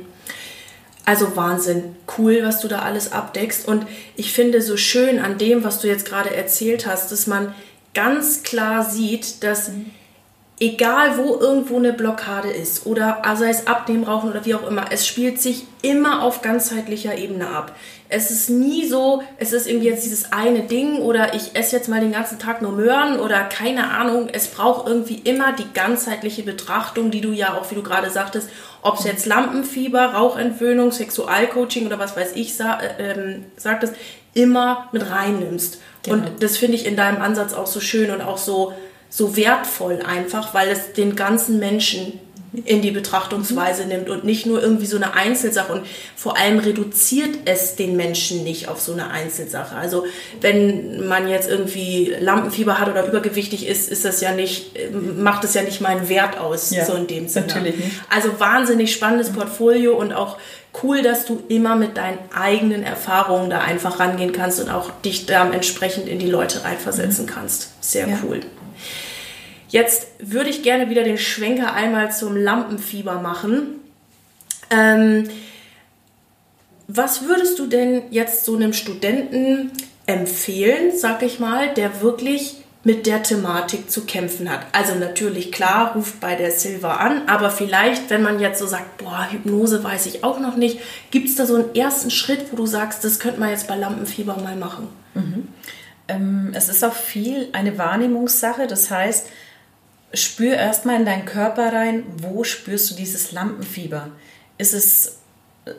Also 1.05 1.35
Wahnsinn, 1.35 1.95
cool, 2.17 2.39
was 2.43 2.61
du 2.61 2.67
da 2.67 2.79
alles 2.79 3.11
abdeckst. 3.11 3.67
Und 3.67 3.85
ich 4.15 4.33
finde 4.33 4.61
so 4.61 4.75
schön 4.75 5.19
an 5.19 5.37
dem, 5.37 5.63
was 5.63 5.79
du 5.79 5.87
jetzt 5.87 6.05
gerade 6.05 6.35
erzählt 6.35 6.87
hast, 6.87 7.11
dass 7.11 7.27
man 7.27 7.53
ganz 7.93 8.43
klar 8.43 8.83
sieht, 8.83 9.43
dass 9.43 9.69
mhm 9.69 9.91
egal 10.59 11.17
wo 11.17 11.37
irgendwo 11.37 11.77
eine 11.77 11.91
Blockade 11.91 12.49
ist 12.49 12.85
oder 12.85 13.21
sei 13.35 13.49
es 13.49 13.67
Abnehmen, 13.67 14.05
Rauchen 14.05 14.29
oder 14.29 14.45
wie 14.45 14.55
auch 14.55 14.67
immer, 14.67 14.85
es 14.89 15.05
spielt 15.05 15.41
sich 15.41 15.65
immer 15.81 16.23
auf 16.23 16.41
ganzheitlicher 16.41 17.17
Ebene 17.17 17.49
ab. 17.49 17.75
Es 18.07 18.31
ist 18.31 18.49
nie 18.49 18.87
so, 18.87 19.23
es 19.37 19.51
ist 19.51 19.67
irgendwie 19.67 19.87
jetzt 19.87 20.05
dieses 20.05 20.31
eine 20.31 20.61
Ding 20.61 20.99
oder 20.99 21.33
ich 21.33 21.55
esse 21.55 21.75
jetzt 21.75 21.89
mal 21.89 21.99
den 21.99 22.11
ganzen 22.11 22.39
Tag 22.39 22.61
nur 22.61 22.71
Möhren 22.71 23.19
oder 23.19 23.43
keine 23.43 23.89
Ahnung. 23.91 24.29
Es 24.31 24.47
braucht 24.47 24.87
irgendwie 24.87 25.19
immer 25.23 25.53
die 25.53 25.73
ganzheitliche 25.73 26.43
Betrachtung, 26.43 27.11
die 27.11 27.21
du 27.21 27.31
ja 27.31 27.55
auch, 27.55 27.69
wie 27.71 27.75
du 27.75 27.83
gerade 27.83 28.09
sagtest, 28.09 28.49
ob 28.81 28.99
es 28.99 29.05
jetzt 29.05 29.25
Lampenfieber, 29.25 30.13
Rauchentwöhnung, 30.13 30.91
Sexualcoaching 30.91 31.87
oder 31.87 31.99
was 31.99 32.15
weiß 32.15 32.33
ich 32.35 32.55
sa 32.55 32.79
äh, 32.79 33.11
ähm, 33.11 33.45
sagtest, 33.57 33.95
immer 34.35 34.87
mit 34.91 35.09
reinnimmst. 35.09 35.81
Genau. 36.03 36.17
Und 36.17 36.43
das 36.43 36.57
finde 36.57 36.75
ich 36.75 36.85
in 36.85 36.95
deinem 36.95 37.21
Ansatz 37.21 37.53
auch 37.53 37.67
so 37.67 37.79
schön 37.79 38.11
und 38.11 38.21
auch 38.21 38.37
so, 38.37 38.73
so 39.15 39.37
wertvoll 39.37 40.01
einfach, 40.05 40.53
weil 40.53 40.67
es 40.67 40.91
den 40.91 41.15
ganzen 41.15 41.57
Menschen 41.57 42.19
in 42.65 42.81
die 42.81 42.91
Betrachtungsweise 42.91 43.83
mhm. 43.83 43.89
nimmt 43.89 44.09
und 44.09 44.25
nicht 44.25 44.45
nur 44.45 44.61
irgendwie 44.61 44.85
so 44.85 44.97
eine 44.97 45.13
Einzelsache 45.13 45.71
und 45.71 45.85
vor 46.17 46.37
allem 46.37 46.59
reduziert 46.59 47.33
es 47.45 47.77
den 47.77 47.95
Menschen 47.95 48.43
nicht 48.43 48.67
auf 48.67 48.81
so 48.81 48.91
eine 48.91 49.11
Einzelsache. 49.11 49.73
Also 49.75 50.05
wenn 50.41 51.07
man 51.07 51.29
jetzt 51.29 51.49
irgendwie 51.49 52.13
Lampenfieber 52.19 52.77
hat 52.77 52.89
oder 52.89 53.07
übergewichtig 53.07 53.67
ist, 53.67 53.89
ist 53.89 54.03
das 54.03 54.19
ja 54.19 54.33
nicht, 54.33 54.71
macht 55.17 55.45
es 55.45 55.53
ja 55.53 55.61
nicht 55.61 55.79
meinen 55.79 56.09
Wert 56.09 56.37
aus, 56.37 56.71
ja, 56.71 56.83
so 56.83 56.93
in 56.93 57.07
dem 57.07 57.29
Sinne. 57.29 57.47
Natürlich 57.47 57.77
nicht. 57.77 57.91
Also 58.09 58.37
wahnsinnig 58.39 58.93
spannendes. 58.93 59.29
Portfolio 59.29 59.95
und 59.95 60.11
auch 60.11 60.37
cool, 60.83 61.01
dass 61.01 61.25
du 61.25 61.41
immer 61.47 61.75
mit 61.77 61.95
deinen 61.95 62.19
eigenen 62.33 62.83
Erfahrungen 62.83 63.49
da 63.49 63.59
einfach 63.59 63.99
rangehen 63.99 64.33
kannst 64.33 64.61
und 64.61 64.69
auch 64.69 64.91
dich 65.03 65.25
da 65.25 65.49
entsprechend 65.49 66.09
in 66.09 66.19
die 66.19 66.29
Leute 66.29 66.65
reinversetzen 66.65 67.25
mhm. 67.25 67.29
kannst. 67.29 67.69
Sehr 67.81 68.07
ja. 68.07 68.17
cool. 68.23 68.41
Jetzt 69.69 70.07
würde 70.19 70.49
ich 70.49 70.63
gerne 70.63 70.89
wieder 70.89 71.03
den 71.03 71.17
Schwenker 71.17 71.73
einmal 71.73 72.11
zum 72.11 72.35
Lampenfieber 72.35 73.19
machen. 73.19 73.79
Ähm, 74.69 75.29
was 76.87 77.23
würdest 77.23 77.59
du 77.59 77.67
denn 77.67 78.03
jetzt 78.11 78.45
so 78.45 78.55
einem 78.55 78.73
Studenten 78.73 79.71
empfehlen, 80.05 80.91
sag 80.95 81.23
ich 81.23 81.39
mal, 81.39 81.73
der 81.73 82.01
wirklich 82.01 82.57
mit 82.85 83.07
der 83.07 83.23
Thematik 83.23 83.89
zu 83.89 84.05
kämpfen 84.05 84.47
hat. 84.47 84.67
Also 84.71 84.93
natürlich, 84.93 85.51
klar, 85.51 85.93
ruft 85.95 86.19
bei 86.19 86.35
der 86.35 86.51
Silver 86.51 86.99
an, 86.99 87.27
aber 87.27 87.49
vielleicht, 87.49 88.11
wenn 88.11 88.21
man 88.21 88.39
jetzt 88.39 88.59
so 88.59 88.67
sagt, 88.67 88.99
boah, 88.99 89.27
Hypnose 89.31 89.83
weiß 89.83 90.05
ich 90.05 90.23
auch 90.23 90.39
noch 90.39 90.55
nicht, 90.55 90.79
gibt 91.09 91.27
es 91.27 91.35
da 91.35 91.47
so 91.47 91.55
einen 91.55 91.73
ersten 91.73 92.11
Schritt, 92.11 92.51
wo 92.51 92.55
du 92.55 92.67
sagst, 92.67 93.03
das 93.03 93.19
könnte 93.19 93.39
man 93.39 93.49
jetzt 93.49 93.67
bei 93.67 93.75
Lampenfieber 93.75 94.37
mal 94.37 94.55
machen? 94.55 94.89
Mhm. 95.15 95.47
Ähm, 96.07 96.51
es 96.53 96.69
ist 96.69 96.85
auch 96.85 96.93
viel 96.93 97.49
eine 97.53 97.79
Wahrnehmungssache, 97.79 98.67
das 98.67 98.91
heißt, 98.91 99.29
spür 100.15 100.55
erstmal 100.55 100.97
in 100.97 101.05
deinen 101.05 101.25
Körper 101.25 101.73
rein, 101.73 102.03
wo 102.17 102.43
spürst 102.43 102.91
du 102.91 102.95
dieses 102.95 103.31
Lampenfieber? 103.31 104.09
Ist 104.57 104.73
es, 104.73 105.19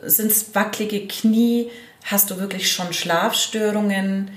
sind 0.03 0.31
es 0.31 0.53
wackelige 0.55 1.07
Knie? 1.07 1.71
Hast 2.03 2.29
du 2.29 2.37
wirklich 2.37 2.71
schon 2.71 2.93
Schlafstörungen? 2.93 4.31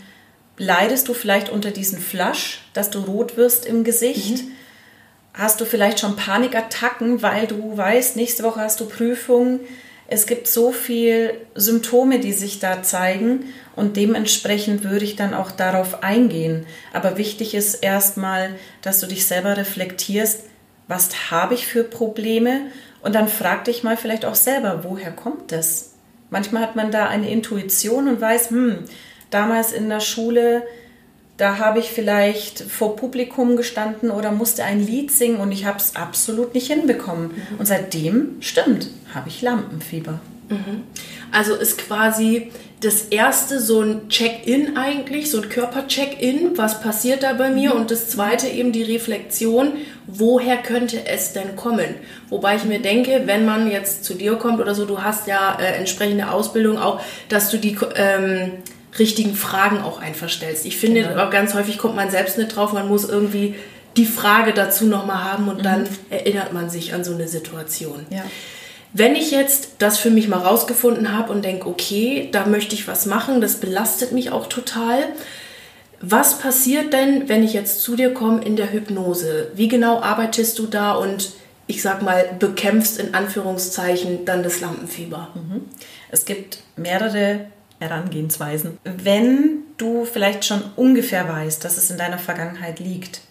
Leidest 0.57 1.09
du 1.09 1.15
vielleicht 1.15 1.49
unter 1.49 1.71
diesem 1.71 2.01
Flasch, 2.01 2.63
dass 2.73 2.91
du 2.91 3.01
rot 3.01 3.37
wirst 3.37 3.67
im 3.67 3.85
Gesicht? 3.85 4.45
Mhm. 4.45 4.53
Hast 5.33 5.61
du 5.61 5.65
vielleicht 5.65 6.01
schon 6.01 6.17
Panikattacken, 6.17 7.23
weil 7.23 7.47
du 7.47 7.77
weißt, 7.77 8.17
nächste 8.17 8.43
Woche 8.43 8.61
hast 8.61 8.81
du 8.81 8.87
Prüfungen? 8.87 9.61
Es 10.13 10.27
gibt 10.27 10.49
so 10.49 10.73
viele 10.73 11.35
Symptome, 11.55 12.19
die 12.19 12.33
sich 12.33 12.59
da 12.59 12.83
zeigen 12.83 13.45
und 13.77 13.97
dementsprechend 13.97 14.83
würde 14.83 15.05
ich 15.05 15.15
dann 15.15 15.35
auch 15.35 15.53
darauf 15.53 16.03
eingehen. 16.03 16.67
Aber 16.93 17.17
wichtig 17.17 17.55
ist 17.55 17.77
erstmal, 17.77 18.57
dass 18.83 18.99
du 18.99 19.07
dich 19.07 19.25
selber 19.25 19.57
reflektierst, 19.57 20.43
was 20.89 21.31
habe 21.31 21.55
ich 21.55 21.69
für 21.69 21.85
Probleme 21.85 22.63
und 23.03 23.15
dann 23.15 23.29
frag 23.29 23.65
dich 23.65 23.85
mal 23.85 23.97
vielleicht 23.97 24.25
auch 24.25 24.35
selber, 24.35 24.83
woher 24.83 25.13
kommt 25.13 25.53
das? 25.53 25.93
Manchmal 26.29 26.63
hat 26.63 26.75
man 26.75 26.91
da 26.91 27.07
eine 27.07 27.31
Intuition 27.31 28.09
und 28.09 28.21
weiß, 28.21 28.51
hm, 28.51 28.79
damals 29.31 29.73
in 29.73 29.89
der 29.89 30.01
Schule, 30.01 30.65
da 31.41 31.59
habe 31.59 31.79
ich 31.79 31.91
vielleicht 31.91 32.61
vor 32.61 32.97
Publikum 32.97 33.57
gestanden 33.57 34.11
oder 34.11 34.31
musste 34.31 34.65
ein 34.65 34.85
Lied 34.85 35.11
singen 35.11 35.39
und 35.39 35.53
ich 35.53 35.65
habe 35.65 35.79
es 35.79 35.97
absolut 35.97 36.55
nicht 36.55 36.71
hinbekommen. 36.71 37.29
Mhm. 37.29 37.59
Und 37.59 37.67
seitdem, 37.67 38.37
stimmt, 38.41 38.89
habe 39.15 39.29
ich 39.29 39.41
Lampenfieber. 39.41 40.21
Mhm. 40.51 40.83
Also 41.33 41.55
ist 41.55 41.79
quasi 41.79 42.51
das 42.81 43.05
erste 43.05 43.61
so 43.61 43.83
ein 43.83 44.09
Check-in 44.09 44.77
eigentlich, 44.77 45.31
so 45.31 45.41
ein 45.41 45.49
Körper-Check-in, 45.49 46.57
was 46.57 46.81
passiert 46.81 47.23
da 47.23 47.35
bei 47.35 47.51
mir? 47.51 47.71
Mhm. 47.71 47.81
Und 47.81 47.91
das 47.91 48.09
zweite 48.09 48.49
eben 48.49 48.73
die 48.73 48.83
Reflexion, 48.83 49.73
woher 50.07 50.59
könnte 50.59 51.07
es 51.07 51.33
denn 51.33 51.57
kommen? 51.57 51.95
Wobei 52.29 52.57
ich 52.57 52.65
mir 52.65 52.81
denke, 52.81 53.23
wenn 53.27 53.47
man 53.47 53.71
jetzt 53.71 54.05
zu 54.05 54.15
dir 54.15 54.35
kommt 54.37 54.61
oder 54.61 54.75
so, 54.75 54.85
du 54.85 55.03
hast 55.03 55.27
ja 55.27 55.59
äh, 55.59 55.77
entsprechende 55.77 56.31
Ausbildung 56.31 56.79
auch, 56.79 57.01
dass 57.29 57.51
du 57.51 57.59
die 57.59 57.79
ähm, 57.97 58.53
richtigen 58.99 59.35
Fragen 59.35 59.81
auch 59.81 60.01
einfach 60.01 60.29
stellst. 60.29 60.67
Ich 60.67 60.77
finde, 60.77 61.03
genau. 61.03 61.31
ganz 61.31 61.55
häufig 61.55 61.79
kommt 61.79 61.97
man 61.97 62.11
selbst 62.11 62.39
nicht 62.39 62.55
drauf, 62.55 62.73
man 62.73 62.89
muss 62.89 63.09
irgendwie 63.09 63.55
die 63.97 64.07
Frage 64.07 64.53
dazu 64.53 64.87
nochmal 64.87 65.25
haben 65.25 65.49
und 65.49 65.59
mhm. 65.59 65.63
dann 65.63 65.89
erinnert 66.11 66.53
man 66.53 66.71
sich 66.71 66.95
an 66.95 67.05
so 67.05 67.15
eine 67.15 67.29
Situation. 67.29 68.07
Ja. 68.11 68.25
Wenn 68.93 69.15
ich 69.15 69.31
jetzt 69.31 69.77
das 69.79 69.99
für 69.99 70.11
mich 70.11 70.27
mal 70.29 70.39
rausgefunden 70.39 71.17
habe 71.17 71.33
und 71.33 71.45
denke, 71.45 71.69
okay, 71.69 72.29
da 72.33 72.47
möchte 72.47 72.75
ich 72.75 72.89
was 72.89 73.07
machen, 73.07 73.41
das 73.41 73.57
belastet 73.57 74.13
mich 74.13 74.33
auch 74.33 74.49
total. 74.49 74.99
Was 76.01 76.39
passiert 76.39 76.93
denn, 76.93 77.29
wenn 77.29 77.45
ich 77.45 77.53
jetzt 77.53 77.83
zu 77.83 77.95
dir 77.95 78.13
komme 78.13 78.43
in 78.43 78.57
der 78.57 78.73
Hypnose? 78.73 79.53
Wie 79.55 79.69
genau 79.69 80.01
arbeitest 80.01 80.59
du 80.59 80.67
da 80.67 80.93
und 80.93 81.33
ich 81.67 81.83
sag 81.83 82.03
mal, 82.03 82.25
bekämpfst 82.41 82.99
in 82.99 83.15
Anführungszeichen 83.15 84.25
dann 84.25 84.43
das 84.43 84.61
Lampenfieber? 84.61 85.29
Mhm. 85.35 85.67
Es 86.11 86.25
gibt 86.25 86.61
mehrere 86.77 87.47
Herangehensweisen. 87.81 88.79
Wenn 88.85 89.65
du 89.77 90.05
vielleicht 90.05 90.45
schon 90.45 90.63
ungefähr 90.77 91.29
weißt, 91.29 91.65
dass 91.65 91.79
es 91.79 91.91
in 91.91 91.99
deiner 91.99 92.19
Vergangenheit 92.19 92.79
liegt, 92.79 93.23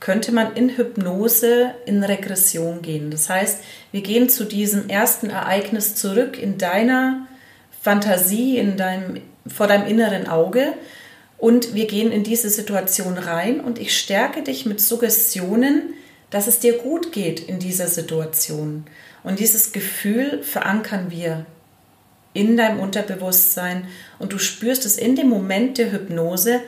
könnte 0.00 0.32
man 0.32 0.54
in 0.54 0.76
Hypnose 0.76 1.74
in 1.84 2.02
Regression 2.04 2.82
gehen. 2.82 3.10
Das 3.10 3.28
heißt, 3.28 3.60
wir 3.92 4.02
gehen 4.02 4.28
zu 4.28 4.44
diesem 4.44 4.88
ersten 4.88 5.30
Ereignis 5.30 5.96
zurück 5.96 6.38
in 6.38 6.58
deiner 6.58 7.26
Fantasie, 7.82 8.58
in 8.58 8.76
deinem, 8.76 9.20
vor 9.46 9.66
deinem 9.66 9.86
inneren 9.86 10.28
Auge 10.28 10.74
und 11.38 11.74
wir 11.74 11.86
gehen 11.86 12.12
in 12.12 12.24
diese 12.24 12.50
Situation 12.50 13.18
rein 13.18 13.60
und 13.60 13.78
ich 13.78 13.98
stärke 13.98 14.42
dich 14.42 14.66
mit 14.66 14.80
Suggestionen, 14.80 15.94
dass 16.30 16.46
es 16.46 16.58
dir 16.58 16.78
gut 16.78 17.12
geht 17.12 17.40
in 17.40 17.58
dieser 17.58 17.88
Situation. 17.88 18.84
Und 19.22 19.38
dieses 19.38 19.72
Gefühl 19.72 20.42
verankern 20.42 21.06
wir 21.10 21.46
in 22.36 22.56
deinem 22.56 22.80
Unterbewusstsein 22.80 23.88
und 24.18 24.32
du 24.32 24.38
spürst 24.38 24.84
es 24.84 24.98
in 24.98 25.16
dem 25.16 25.28
Moment 25.28 25.78
der 25.78 25.90
Hypnose, 25.90 26.60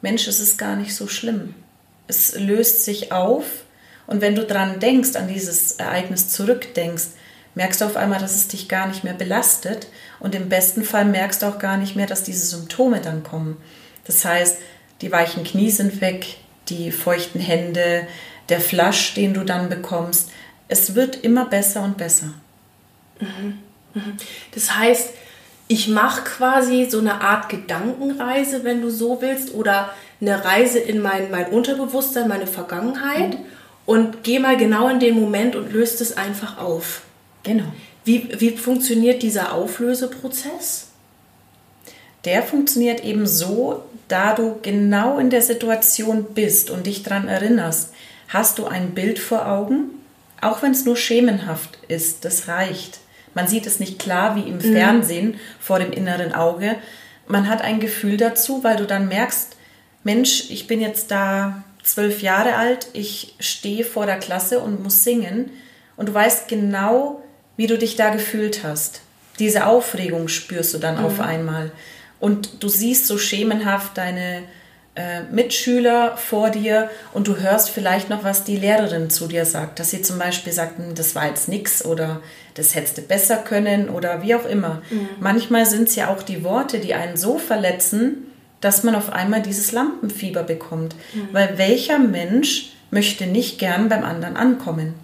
Mensch, 0.00 0.28
es 0.28 0.40
ist 0.40 0.56
gar 0.56 0.76
nicht 0.76 0.94
so 0.94 1.08
schlimm. 1.08 1.54
Es 2.06 2.38
löst 2.38 2.84
sich 2.84 3.12
auf 3.12 3.44
und 4.06 4.20
wenn 4.20 4.36
du 4.36 4.44
dran 4.44 4.78
denkst, 4.78 5.16
an 5.16 5.26
dieses 5.26 5.72
Ereignis 5.72 6.28
zurückdenkst, 6.28 7.08
merkst 7.56 7.80
du 7.80 7.86
auf 7.86 7.96
einmal, 7.96 8.20
dass 8.20 8.36
es 8.36 8.48
dich 8.48 8.68
gar 8.68 8.86
nicht 8.86 9.02
mehr 9.02 9.14
belastet 9.14 9.88
und 10.20 10.34
im 10.34 10.48
besten 10.48 10.84
Fall 10.84 11.04
merkst 11.04 11.42
du 11.42 11.46
auch 11.46 11.58
gar 11.58 11.76
nicht 11.76 11.96
mehr, 11.96 12.06
dass 12.06 12.22
diese 12.22 12.46
Symptome 12.46 13.00
dann 13.00 13.24
kommen. 13.24 13.56
Das 14.04 14.24
heißt, 14.24 14.58
die 15.00 15.10
weichen 15.10 15.42
Knie 15.42 15.70
sind 15.70 16.00
weg, 16.00 16.36
die 16.68 16.92
feuchten 16.92 17.40
Hände, 17.40 18.06
der 18.48 18.60
Flasch, 18.60 19.14
den 19.14 19.34
du 19.34 19.42
dann 19.42 19.68
bekommst. 19.68 20.30
Es 20.68 20.94
wird 20.94 21.24
immer 21.24 21.46
besser 21.46 21.82
und 21.82 21.96
besser. 21.96 22.34
Mhm. 23.20 23.65
Das 24.54 24.76
heißt, 24.76 25.10
ich 25.68 25.88
mache 25.88 26.22
quasi 26.22 26.86
so 26.88 26.98
eine 26.98 27.20
Art 27.20 27.48
Gedankenreise, 27.48 28.62
wenn 28.64 28.82
du 28.82 28.90
so 28.90 29.20
willst, 29.20 29.54
oder 29.54 29.90
eine 30.20 30.44
Reise 30.44 30.78
in 30.78 31.00
mein, 31.00 31.30
mein 31.30 31.50
Unterbewusstsein, 31.50 32.28
meine 32.28 32.46
Vergangenheit 32.46 33.38
mhm. 33.38 33.44
und 33.84 34.22
gehe 34.22 34.40
mal 34.40 34.56
genau 34.56 34.88
in 34.88 35.00
den 35.00 35.18
Moment 35.18 35.56
und 35.56 35.72
löst 35.72 36.00
es 36.00 36.16
einfach 36.16 36.58
auf. 36.58 37.02
Genau. 37.42 37.64
Wie, 38.04 38.28
wie 38.38 38.56
funktioniert 38.56 39.22
dieser 39.22 39.52
Auflöseprozess? 39.52 40.88
Der 42.24 42.42
funktioniert 42.42 43.04
eben 43.04 43.26
so, 43.26 43.82
da 44.08 44.34
du 44.34 44.58
genau 44.62 45.18
in 45.18 45.30
der 45.30 45.42
Situation 45.42 46.26
bist 46.34 46.70
und 46.70 46.86
dich 46.86 47.02
daran 47.02 47.28
erinnerst, 47.28 47.92
hast 48.28 48.58
du 48.58 48.66
ein 48.66 48.94
Bild 48.94 49.18
vor 49.18 49.48
Augen, 49.48 49.90
auch 50.40 50.62
wenn 50.62 50.72
es 50.72 50.84
nur 50.84 50.96
schemenhaft 50.96 51.78
ist, 51.88 52.24
das 52.24 52.48
reicht. 52.48 53.00
Man 53.36 53.48
sieht 53.48 53.66
es 53.66 53.80
nicht 53.80 53.98
klar 53.98 54.34
wie 54.34 54.48
im 54.48 54.56
mhm. 54.56 54.72
Fernsehen 54.72 55.40
vor 55.60 55.78
dem 55.78 55.92
inneren 55.92 56.32
Auge. 56.32 56.76
Man 57.28 57.50
hat 57.50 57.60
ein 57.60 57.80
Gefühl 57.80 58.16
dazu, 58.16 58.64
weil 58.64 58.76
du 58.76 58.86
dann 58.86 59.08
merkst, 59.08 59.56
Mensch, 60.04 60.50
ich 60.50 60.66
bin 60.66 60.80
jetzt 60.80 61.10
da 61.10 61.62
zwölf 61.82 62.22
Jahre 62.22 62.54
alt, 62.54 62.88
ich 62.94 63.34
stehe 63.38 63.84
vor 63.84 64.06
der 64.06 64.18
Klasse 64.18 64.60
und 64.60 64.82
muss 64.82 65.04
singen 65.04 65.50
und 65.98 66.08
du 66.08 66.14
weißt 66.14 66.48
genau, 66.48 67.22
wie 67.58 67.66
du 67.66 67.76
dich 67.76 67.96
da 67.96 68.08
gefühlt 68.08 68.64
hast. 68.64 69.02
Diese 69.38 69.66
Aufregung 69.66 70.28
spürst 70.28 70.72
du 70.72 70.78
dann 70.78 70.98
mhm. 70.98 71.04
auf 71.04 71.20
einmal. 71.20 71.72
Und 72.18 72.62
du 72.62 72.68
siehst 72.68 73.06
so 73.06 73.18
schemenhaft 73.18 73.98
deine 73.98 74.44
äh, 74.94 75.24
Mitschüler 75.30 76.16
vor 76.16 76.48
dir 76.48 76.88
und 77.12 77.28
du 77.28 77.36
hörst 77.36 77.68
vielleicht 77.68 78.08
noch, 78.08 78.24
was 78.24 78.44
die 78.44 78.56
Lehrerin 78.56 79.10
zu 79.10 79.26
dir 79.26 79.44
sagt. 79.44 79.78
Dass 79.78 79.90
sie 79.90 80.00
zum 80.00 80.18
Beispiel 80.18 80.54
sagt, 80.54 80.78
hm, 80.78 80.94
das 80.94 81.14
war 81.14 81.26
jetzt 81.26 81.50
nix 81.50 81.84
oder 81.84 82.22
das 82.56 82.74
hättest 82.74 82.98
du 82.98 83.02
besser 83.02 83.36
können 83.36 83.88
oder 83.90 84.22
wie 84.22 84.34
auch 84.34 84.46
immer. 84.46 84.82
Mhm. 84.90 85.08
Manchmal 85.20 85.66
sind 85.66 85.88
es 85.88 85.96
ja 85.96 86.08
auch 86.08 86.22
die 86.22 86.42
Worte, 86.42 86.78
die 86.78 86.94
einen 86.94 87.16
so 87.16 87.38
verletzen, 87.38 88.32
dass 88.60 88.82
man 88.82 88.94
auf 88.94 89.12
einmal 89.12 89.42
dieses 89.42 89.72
Lampenfieber 89.72 90.42
bekommt. 90.42 90.96
Mhm. 91.14 91.28
Weil 91.32 91.58
welcher 91.58 91.98
Mensch 91.98 92.72
möchte 92.90 93.26
nicht 93.26 93.58
gern 93.58 93.88
beim 93.88 94.04
anderen 94.04 94.36
ankommen? 94.36 94.94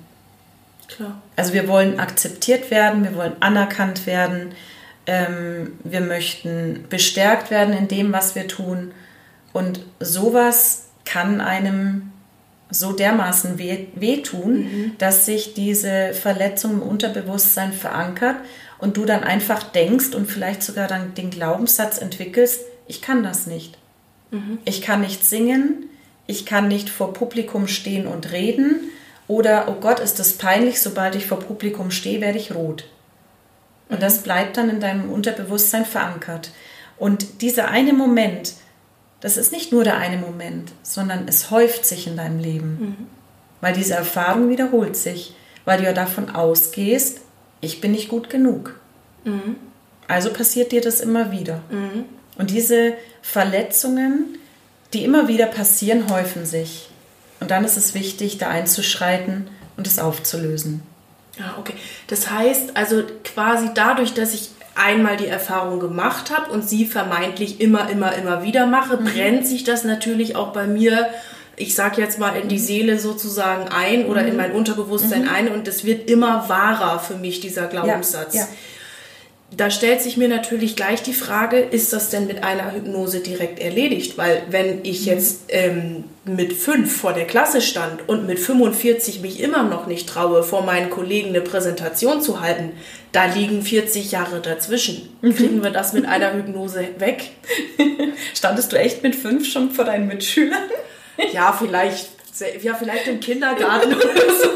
Klar. 0.88 1.20
Also 1.36 1.52
wir 1.52 1.68
wollen 1.68 2.00
akzeptiert 2.00 2.70
werden, 2.70 3.04
wir 3.04 3.14
wollen 3.14 3.36
anerkannt 3.40 4.06
werden, 4.06 4.54
ähm, 5.06 5.74
wir 5.84 6.00
möchten 6.00 6.86
bestärkt 6.88 7.50
werden 7.50 7.76
in 7.76 7.88
dem, 7.88 8.12
was 8.12 8.34
wir 8.34 8.48
tun. 8.48 8.92
Und 9.52 9.80
sowas 10.00 10.88
kann 11.04 11.40
einem 11.42 12.12
so 12.72 12.92
dermaßen 12.92 13.58
weh, 13.58 13.86
wehtun, 13.94 14.54
mhm. 14.54 14.92
dass 14.98 15.26
sich 15.26 15.54
diese 15.54 16.14
Verletzung 16.14 16.72
im 16.72 16.82
Unterbewusstsein 16.82 17.72
verankert 17.72 18.36
und 18.78 18.96
du 18.96 19.04
dann 19.04 19.22
einfach 19.22 19.62
denkst 19.62 20.14
und 20.14 20.30
vielleicht 20.30 20.62
sogar 20.62 20.88
dann 20.88 21.14
den 21.14 21.30
Glaubenssatz 21.30 21.98
entwickelst, 21.98 22.60
ich 22.88 23.00
kann 23.00 23.22
das 23.22 23.46
nicht. 23.46 23.78
Mhm. 24.30 24.58
Ich 24.64 24.82
kann 24.82 25.02
nicht 25.02 25.24
singen, 25.24 25.88
ich 26.26 26.46
kann 26.46 26.68
nicht 26.68 26.90
vor 26.90 27.12
Publikum 27.12 27.68
stehen 27.68 28.06
und 28.06 28.32
reden 28.32 28.90
oder, 29.28 29.68
oh 29.68 29.76
Gott, 29.80 30.00
ist 30.00 30.18
das 30.18 30.34
peinlich, 30.34 30.80
sobald 30.80 31.14
ich 31.14 31.26
vor 31.26 31.40
Publikum 31.40 31.90
stehe, 31.90 32.20
werde 32.20 32.38
ich 32.38 32.54
rot. 32.54 32.84
Und 33.88 33.98
mhm. 33.98 34.00
das 34.00 34.22
bleibt 34.22 34.56
dann 34.56 34.68
in 34.68 34.80
deinem 34.80 35.10
Unterbewusstsein 35.10 35.84
verankert. 35.84 36.50
Und 36.98 37.42
dieser 37.42 37.68
eine 37.68 37.92
Moment, 37.92 38.54
das 39.22 39.36
ist 39.36 39.52
nicht 39.52 39.72
nur 39.72 39.84
der 39.84 39.96
eine 39.96 40.18
Moment, 40.18 40.72
sondern 40.82 41.26
es 41.28 41.50
häuft 41.50 41.86
sich 41.86 42.06
in 42.08 42.16
deinem 42.16 42.40
Leben. 42.40 43.08
Weil 43.60 43.72
diese 43.72 43.94
Erfahrung 43.94 44.50
wiederholt 44.50 44.96
sich, 44.96 45.34
weil 45.64 45.78
du 45.78 45.84
ja 45.84 45.92
davon 45.92 46.28
ausgehst, 46.28 47.20
ich 47.60 47.80
bin 47.80 47.92
nicht 47.92 48.08
gut 48.08 48.28
genug. 48.28 48.78
Mhm. 49.24 49.56
Also 50.08 50.32
passiert 50.32 50.72
dir 50.72 50.80
das 50.80 51.00
immer 51.00 51.30
wieder. 51.30 51.62
Mhm. 51.70 52.04
Und 52.36 52.50
diese 52.50 52.94
Verletzungen, 53.22 54.38
die 54.92 55.04
immer 55.04 55.28
wieder 55.28 55.46
passieren, 55.46 56.10
häufen 56.10 56.44
sich. 56.44 56.88
Und 57.38 57.52
dann 57.52 57.64
ist 57.64 57.76
es 57.76 57.94
wichtig, 57.94 58.38
da 58.38 58.48
einzuschreiten 58.48 59.48
und 59.76 59.86
es 59.86 60.00
aufzulösen. 60.00 60.82
Ja, 61.38 61.56
okay. 61.58 61.74
Das 62.08 62.30
heißt 62.30 62.76
also 62.76 63.04
quasi 63.22 63.70
dadurch, 63.72 64.14
dass 64.14 64.34
ich 64.34 64.50
einmal 64.74 65.16
die 65.16 65.26
Erfahrung 65.26 65.80
gemacht 65.80 66.30
habe 66.30 66.50
und 66.50 66.68
sie 66.68 66.86
vermeintlich 66.86 67.60
immer, 67.60 67.90
immer, 67.90 68.14
immer 68.14 68.42
wieder 68.42 68.66
mache, 68.66 68.96
mhm. 68.96 69.04
brennt 69.04 69.46
sich 69.46 69.64
das 69.64 69.84
natürlich 69.84 70.36
auch 70.36 70.52
bei 70.52 70.66
mir, 70.66 71.08
ich 71.56 71.74
sag 71.74 71.98
jetzt 71.98 72.18
mal, 72.18 72.36
in 72.36 72.48
die 72.48 72.56
mhm. 72.56 72.62
Seele 72.62 72.98
sozusagen 72.98 73.68
ein 73.68 74.06
oder 74.06 74.22
mhm. 74.22 74.28
in 74.28 74.36
mein 74.36 74.52
Unterbewusstsein 74.52 75.22
mhm. 75.22 75.28
ein 75.28 75.48
und 75.48 75.68
es 75.68 75.84
wird 75.84 76.10
immer 76.10 76.48
wahrer 76.48 76.98
für 76.98 77.14
mich, 77.14 77.40
dieser 77.40 77.66
Glaubenssatz. 77.66 78.34
Ja, 78.34 78.40
ja 78.42 78.48
da 79.54 79.70
stellt 79.70 80.00
sich 80.00 80.16
mir 80.16 80.28
natürlich 80.28 80.76
gleich 80.76 81.02
die 81.02 81.12
Frage, 81.12 81.58
ist 81.58 81.92
das 81.92 82.08
denn 82.08 82.26
mit 82.26 82.42
einer 82.42 82.72
Hypnose 82.72 83.20
direkt 83.20 83.58
erledigt? 83.60 84.16
Weil 84.16 84.42
wenn 84.48 84.84
ich 84.84 85.02
mhm. 85.02 85.12
jetzt 85.12 85.40
ähm, 85.48 86.04
mit 86.24 86.54
fünf 86.54 86.96
vor 86.96 87.12
der 87.12 87.26
Klasse 87.26 87.60
stand 87.60 88.08
und 88.08 88.26
mit 88.26 88.38
45 88.38 89.20
mich 89.20 89.40
immer 89.40 89.62
noch 89.62 89.86
nicht 89.86 90.08
traue, 90.08 90.42
vor 90.42 90.62
meinen 90.62 90.88
Kollegen 90.88 91.28
eine 91.28 91.42
Präsentation 91.42 92.22
zu 92.22 92.40
halten, 92.40 92.72
da 93.12 93.26
liegen 93.26 93.62
40 93.62 94.10
Jahre 94.10 94.40
dazwischen. 94.40 95.16
Mhm. 95.20 95.34
Kriegen 95.34 95.62
wir 95.62 95.70
das 95.70 95.92
mit 95.92 96.06
einer 96.06 96.32
Hypnose 96.32 96.88
weg? 96.98 97.30
Standest 98.34 98.72
du 98.72 98.78
echt 98.78 99.02
mit 99.02 99.14
fünf 99.14 99.46
schon 99.46 99.70
vor 99.70 99.84
deinen 99.84 100.08
Mitschülern? 100.08 100.62
Ja, 101.34 101.52
vielleicht, 101.52 102.08
ja, 102.62 102.74
vielleicht 102.74 103.06
im 103.06 103.20
Kindergarten 103.20 103.94
oder 103.94 104.34
so. 104.34 104.48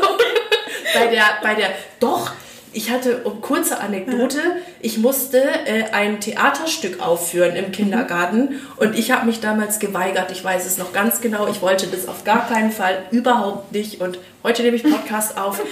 Bei 0.95 1.07
der, 1.07 1.25
bei 1.43 1.55
der, 1.55 1.69
doch, 2.01 2.33
ich 2.77 2.91
hatte, 2.91 3.23
um 3.25 3.41
kurze 3.41 3.81
Anekdote, 3.81 4.39
ich 4.81 4.99
musste 4.99 5.39
äh, 5.39 5.85
ein 5.93 6.21
Theaterstück 6.21 7.01
aufführen 7.01 7.57
im 7.57 7.73
Kindergarten 7.73 8.61
und 8.77 8.99
ich 8.99 9.11
habe 9.11 9.25
mich 9.25 9.41
damals 9.41 9.79
geweigert, 9.79 10.31
ich 10.31 10.45
weiß 10.45 10.67
es 10.67 10.77
noch 10.77 10.93
ganz 10.93 11.23
genau, 11.23 11.49
ich 11.49 11.63
wollte 11.63 11.87
das 11.87 12.07
auf 12.07 12.25
gar 12.25 12.47
keinen 12.47 12.71
Fall, 12.71 13.05
überhaupt 13.13 13.73
nicht 13.73 14.03
und 14.03 14.19
heute 14.45 14.63
nehme 14.63 14.77
ich 14.77 14.83
Podcast 14.83 15.39
auf. 15.43 15.59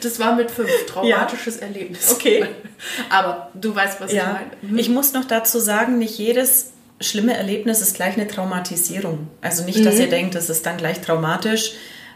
das 0.00 0.18
war 0.18 0.34
mit 0.34 0.50
fünf, 0.50 0.70
traumatisches 0.86 1.60
ja. 1.60 1.66
Erlebnis. 1.66 2.10
Okay. 2.10 2.46
Aber 3.10 3.50
du 3.52 3.76
weißt, 3.76 4.00
was 4.00 4.12
ja. 4.12 4.22
ich 4.22 4.32
meine. 4.32 4.72
Mhm. 4.72 4.78
Ich 4.78 4.88
muss 4.88 5.12
noch 5.12 5.26
dazu 5.26 5.58
sagen, 5.58 5.98
nicht 5.98 6.18
jedes 6.18 6.72
schlimme 7.00 7.36
Erlebnis 7.36 7.82
ist 7.82 7.96
gleich 7.96 8.16
eine 8.16 8.28
Traumatisierung. 8.28 9.28
Also 9.42 9.64
nicht, 9.64 9.84
dass 9.84 9.96
mhm. 9.96 10.00
ihr 10.00 10.08
denkt, 10.08 10.34
es 10.36 10.48
ist 10.48 10.64
dann 10.64 10.78
gleich 10.78 11.02
traumatisch. 11.02 11.72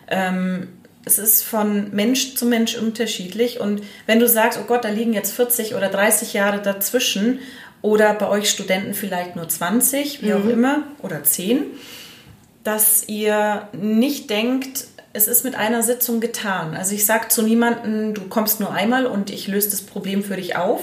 Ähm, 0.08 0.68
es 1.06 1.18
ist 1.18 1.42
von 1.42 1.92
Mensch 1.92 2.34
zu 2.34 2.46
Mensch 2.46 2.76
unterschiedlich. 2.76 3.60
Und 3.60 3.82
wenn 4.06 4.18
du 4.18 4.28
sagst, 4.28 4.58
oh 4.60 4.66
Gott, 4.66 4.84
da 4.84 4.88
liegen 4.88 5.14
jetzt 5.14 5.32
40 5.32 5.76
oder 5.76 5.88
30 5.88 6.32
Jahre 6.32 6.60
dazwischen 6.60 7.38
oder 7.80 8.12
bei 8.12 8.28
euch 8.28 8.50
Studenten 8.50 8.92
vielleicht 8.92 9.36
nur 9.36 9.48
20, 9.48 10.22
wie 10.22 10.32
mhm. 10.32 10.32
auch 10.32 10.48
immer, 10.50 10.82
oder 11.02 11.22
10, 11.22 11.62
dass 12.64 13.06
ihr 13.06 13.68
nicht 13.72 14.28
denkt, 14.30 14.86
es 15.12 15.28
ist 15.28 15.44
mit 15.44 15.54
einer 15.54 15.84
Sitzung 15.84 16.20
getan. 16.20 16.76
Also 16.76 16.94
ich 16.96 17.06
sage 17.06 17.28
zu 17.28 17.42
niemandem, 17.42 18.12
du 18.12 18.22
kommst 18.22 18.58
nur 18.58 18.72
einmal 18.72 19.06
und 19.06 19.30
ich 19.30 19.46
löse 19.46 19.70
das 19.70 19.82
Problem 19.82 20.24
für 20.24 20.36
dich 20.36 20.56
auf. 20.56 20.82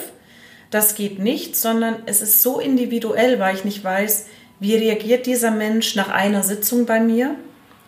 Das 0.72 0.96
geht 0.96 1.20
nicht, 1.20 1.58
sondern 1.58 1.98
es 2.06 2.22
ist 2.22 2.42
so 2.42 2.62
individuell, 2.62 3.40
weil 3.40 3.56
ich 3.56 3.66
nicht 3.66 3.84
weiß, 3.84 4.28
wie 4.62 4.76
reagiert 4.76 5.26
dieser 5.26 5.52
Mensch 5.52 5.96
nach 5.96 6.08
einer 6.08 6.44
Sitzung 6.44 6.86
bei 6.86 7.02
mir, 7.02 7.36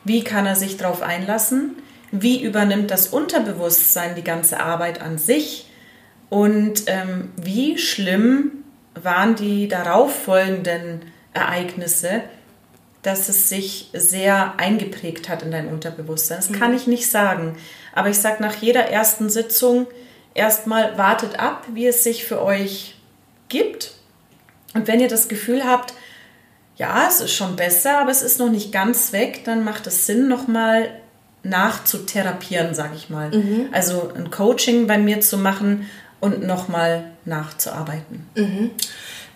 wie 0.04 0.22
kann 0.22 0.46
er 0.46 0.58
sich 0.58 0.76
darauf 0.76 1.02
einlassen, 1.02 1.78
wie 2.22 2.44
übernimmt 2.44 2.92
das 2.92 3.08
Unterbewusstsein 3.08 4.16
die 4.16 4.24
ganze 4.24 4.60
Arbeit 4.60 5.02
an 5.02 5.18
sich 5.18 5.70
und 6.30 6.84
ähm, 6.88 7.32
wie 7.38 7.78
schlimm 7.78 8.64
waren 9.02 9.36
die 9.36 9.68
darauffolgenden 9.68 11.02
Ereignisse, 11.34 12.22
dass 13.02 13.30
es 13.30 13.50
sich 13.50 13.90
sehr 13.94 14.56
eingeprägt 14.58 15.30
hat 15.30 15.44
in 15.44 15.52
dein 15.52 15.68
Unterbewusstsein. 15.68 16.38
Das 16.38 16.50
mhm. 16.50 16.60
kann 16.60 16.74
ich 16.74 16.88
nicht 16.88 17.10
sagen. 17.10 17.58
Aber 17.94 18.10
ich 18.10 18.18
sage 18.18 18.42
nach 18.42 18.56
jeder 18.56 18.90
ersten 18.90 19.30
Sitzung 19.30 19.88
erstmal 20.34 20.98
wartet 20.98 21.40
ab, 21.40 21.66
wie 21.74 21.88
es 21.88 22.04
sich 22.04 22.26
für 22.26 22.42
euch 22.42 22.96
gibt. 23.50 23.94
Und 24.74 24.88
wenn 24.88 25.00
ihr 25.00 25.08
das 25.08 25.28
Gefühl 25.28 25.66
habt, 25.66 25.94
ja, 26.78 27.08
es 27.08 27.22
ist 27.22 27.34
schon 27.34 27.56
besser, 27.56 28.00
aber 28.00 28.12
es 28.12 28.22
ist 28.22 28.40
noch 28.40 28.50
nicht 28.50 28.72
ganz 28.72 29.14
weg, 29.14 29.46
dann 29.46 29.64
macht 29.64 29.88
es 29.88 30.06
Sinn, 30.06 30.28
nochmal 30.28 30.90
nachzutherapieren, 31.46 32.74
sage 32.74 32.96
ich 32.96 33.10
mal. 33.10 33.30
Mhm. 33.30 33.68
Also 33.72 34.12
ein 34.16 34.32
Coaching 34.32 34.88
bei 34.88 34.98
mir 34.98 35.22
zu 35.22 35.38
machen 35.38 35.88
und 36.20 36.46
nochmal 36.46 37.06
nachzuarbeiten. 37.26 38.28
Mhm. 38.36 38.72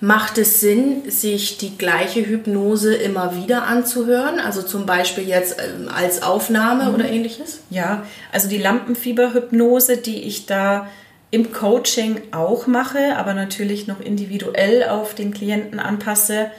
Macht 0.01 0.37
es 0.37 0.61
Sinn, 0.61 1.09
sich 1.09 1.57
die 1.57 1.77
gleiche 1.77 2.25
Hypnose 2.25 2.95
immer 2.95 3.35
wieder 3.35 3.63
anzuhören? 3.63 4.39
Also 4.39 4.61
zum 4.61 4.85
Beispiel 4.85 5.27
jetzt 5.27 5.57
ähm, 5.59 5.89
als 5.89 6.23
Aufnahme 6.23 6.85
mhm. 6.85 6.95
oder 6.95 7.09
ähnliches? 7.09 7.59
Ja, 7.69 8.03
also 8.31 8.47
die 8.47 8.57
Lampenfieberhypnose, 8.57 9.97
die 9.97 10.23
ich 10.23 10.45
da 10.45 10.87
im 11.31 11.51
Coaching 11.51 12.21
auch 12.31 12.65
mache, 12.65 13.17
aber 13.17 13.33
natürlich 13.33 13.87
noch 13.87 13.99
individuell 13.99 14.85
auf 14.85 15.13
den 15.13 15.33
Klienten 15.33 15.79
anpasse, 15.79 16.49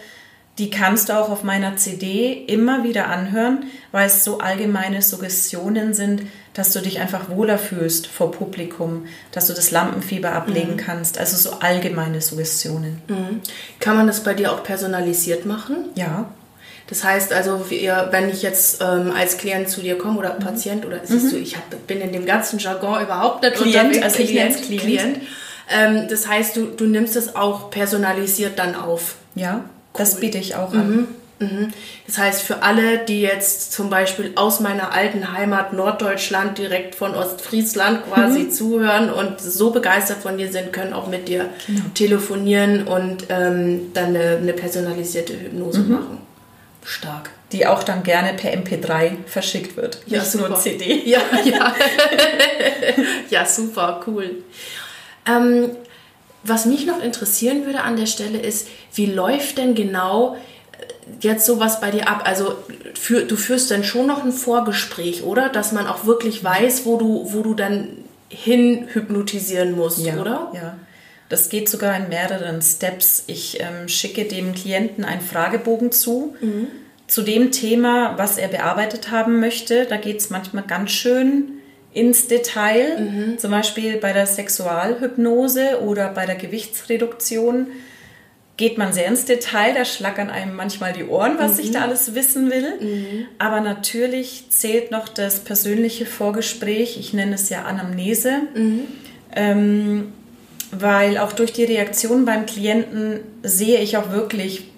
die 0.61 0.69
kannst 0.69 1.09
du 1.09 1.15
auch 1.15 1.31
auf 1.31 1.43
meiner 1.43 1.77
CD 1.77 2.45
immer 2.47 2.85
wieder 2.85 3.09
anhören, 3.09 3.65
weil 3.93 4.07
es 4.07 4.25
so 4.25 4.41
allgemeine 4.41 5.01
Suggestionen 5.01 5.95
sind, 5.95 6.23
dass 6.53 6.75
du 6.75 6.81
dich 6.81 7.01
einfach 7.01 7.31
wohler 7.31 7.57
fühlst 7.57 8.07
vor 8.07 8.31
Publikum, 8.31 9.07
dass 9.33 9.47
du 9.47 9.55
das 9.55 9.71
Lampenfieber 9.71 10.33
ablegen 10.33 10.73
mhm. 10.73 10.77
kannst. 10.77 11.17
Also 11.17 11.39
so 11.39 11.61
allgemeine 11.61 12.21
Suggestionen. 12.21 13.01
Mhm. 13.09 13.41
Kann 13.79 13.97
man 13.97 14.07
das 14.07 14.23
bei 14.23 14.35
dir 14.35 14.53
auch 14.53 14.63
personalisiert 14.63 15.47
machen? 15.47 15.77
Ja. 15.95 16.29
Das 16.89 17.05
heißt 17.05 17.33
also, 17.33 17.71
wir, 17.71 18.09
wenn 18.11 18.29
ich 18.29 18.43
jetzt 18.43 18.83
ähm, 18.83 19.13
als 19.17 19.39
Klient 19.39 19.71
zu 19.71 19.81
dir 19.81 19.97
komme 19.97 20.19
oder 20.19 20.35
mhm. 20.35 20.41
Patient 20.41 20.85
oder 20.85 21.01
siehst 21.03 21.27
mhm. 21.27 21.31
du, 21.31 21.37
ich 21.39 21.57
hab, 21.57 21.87
bin 21.87 22.03
in 22.03 22.13
dem 22.13 22.27
ganzen 22.27 22.59
Jargon 22.59 23.03
überhaupt 23.03 23.43
nicht 23.43 23.55
Klient, 23.55 23.77
unterwegs. 23.77 24.03
Also 24.05 24.17
Klient, 24.17 24.57
ich 24.57 24.67
Klient. 24.67 24.83
Klient. 24.83 25.19
Ähm, 25.71 26.07
das 26.11 26.29
heißt, 26.29 26.55
du, 26.55 26.67
du 26.67 26.85
nimmst 26.85 27.17
es 27.17 27.35
auch 27.35 27.71
personalisiert 27.71 28.59
dann 28.59 28.75
auf. 28.75 29.15
Ja. 29.35 29.65
Das 29.95 30.21
biete 30.21 30.39
ich 30.39 30.55
auch 30.55 30.73
an. 30.73 30.97
Mhm. 30.97 31.09
Mhm. 31.41 31.73
Das 32.07 32.19
heißt, 32.19 32.43
für 32.43 32.63
alle, 32.63 32.99
die 32.99 33.23
jetzt 33.23 33.73
zum 33.73 33.89
Beispiel 33.89 34.33
aus 34.35 34.61
meiner 34.61 34.93
alten 34.93 35.33
Heimat 35.33 35.73
Norddeutschland 35.73 36.59
direkt 36.59 36.95
von 36.95 37.15
Ostfriesland 37.15 38.05
quasi 38.07 38.41
mhm. 38.41 38.51
zuhören 38.51 39.11
und 39.11 39.41
so 39.41 39.71
begeistert 39.71 40.19
von 40.19 40.37
dir 40.37 40.53
sind, 40.53 40.73
können 40.73 40.93
auch 40.93 41.07
mit 41.09 41.29
dir 41.29 41.49
genau. 41.67 41.81
telefonieren 41.95 42.87
und 42.87 43.25
ähm, 43.31 43.93
dann 43.95 44.09
eine, 44.09 44.37
eine, 44.37 44.53
personalisierte 44.53 45.33
Hypnose 45.33 45.81
mhm. 45.81 45.93
machen. 45.93 46.19
Stark. 46.85 47.31
Die 47.53 47.67
auch 47.67 47.83
dann 47.83 48.03
gerne 48.03 48.35
per 48.35 48.53
MP3 48.53 49.13
verschickt 49.27 49.77
wird. 49.77 50.03
Ja, 50.07 50.19
Nicht 50.19 50.31
super. 50.31 50.51
nur 50.51 50.59
CD. 50.59 51.09
Ja, 51.09 51.21
ja. 51.45 51.75
ja, 53.31 53.47
super, 53.47 54.03
cool. 54.07 54.43
Ähm, 55.27 55.71
was 56.43 56.67
mich 56.67 56.87
noch 56.87 57.03
interessieren 57.03 57.67
würde 57.67 57.83
an 57.83 57.97
der 57.97 58.07
Stelle 58.07 58.39
ist, 58.39 58.69
wie 58.95 59.07
läuft 59.07 59.59
denn 59.59 59.75
genau 59.75 60.35
äh, 60.35 60.85
jetzt 61.21 61.47
sowas 61.47 61.81
bei 61.81 61.91
dir 61.91 62.09
ab? 62.09 62.23
Also 62.25 62.57
für, 62.95 63.25
du 63.25 63.37
führst 63.37 63.71
dann 63.71 63.85
schon 63.85 64.07
noch 64.07 64.25
ein 64.25 64.33
Vorgespräch, 64.33 65.23
oder? 65.25 65.49
Dass 65.49 65.73
man 65.73 65.87
auch 65.87 66.07
wirklich 66.07 66.43
weiß, 66.43 66.87
wo 66.87 66.97
du, 66.97 67.33
wo 67.33 67.43
du 67.43 67.55
dann 67.55 67.89
hin 68.29 68.89
hypnotisieren 68.93 69.73
musst, 69.73 69.99
ja, 69.99 70.21
oder? 70.21 70.53
Ja. 70.55 70.77
Das 71.29 71.49
geht 71.49 71.69
sogar 71.69 71.97
in 71.97 72.09
mehreren 72.09 72.61
Steps. 72.61 73.25
Ich 73.27 73.61
ähm, 73.61 73.89
schicke 73.89 74.25
dem 74.25 74.55
Klienten 74.55 75.05
einen 75.05 75.21
Fragebogen 75.21 75.93
zu. 75.93 76.35
Mhm. 76.41 76.67
Zu 77.07 77.23
dem 77.23 77.53
Thema, 77.53 78.19
was 78.19 78.39
er 78.39 78.49
bearbeitet 78.49 79.11
haben 79.11 79.41
möchte. 79.41 79.85
Da 79.87 79.97
geht 79.97 80.19
es 80.21 80.31
manchmal 80.31 80.65
ganz 80.65 80.91
schön 80.91 81.60
ins 81.93 82.29
Detail, 82.29 83.01
mhm. 83.01 83.39
zum 83.39 83.51
Beispiel 83.51 83.97
bei 83.97 84.13
der 84.13 84.27
Sexualhypnose 84.27 85.83
oder 85.83 86.09
bei 86.09 86.27
der 86.27 86.37
Gewichtsreduktion 86.37 87.69
geht 88.61 88.77
man 88.77 88.93
sehr 88.93 89.07
ins 89.07 89.25
Detail, 89.25 89.73
da 89.75 89.87
schlackern 89.87 90.29
einem 90.29 90.55
manchmal 90.55 90.93
die 90.93 91.05
Ohren, 91.05 91.39
was 91.39 91.55
mhm. 91.55 91.61
ich 91.61 91.71
da 91.71 91.81
alles 91.81 92.15
wissen 92.15 92.51
will. 92.51 92.75
Mhm. 92.79 93.27
Aber 93.39 93.61
natürlich 93.61 94.51
zählt 94.51 94.91
noch 94.91 95.09
das 95.09 95.41
persönliche 95.41 96.05
Vorgespräch, 96.05 96.99
ich 96.99 97.15
nenne 97.15 97.37
es 97.37 97.49
ja 97.49 97.63
Anamnese, 97.63 98.35
mhm. 98.55 98.83
ähm, 99.35 100.13
weil 100.73 101.17
auch 101.17 101.33
durch 101.33 101.55
die 101.55 101.65
Reaktion 101.65 102.27
beim 102.27 102.45
Klienten 102.45 103.21
sehe 103.43 103.81
ich 103.81 103.97
auch 103.97 104.13
wirklich, 104.13 104.70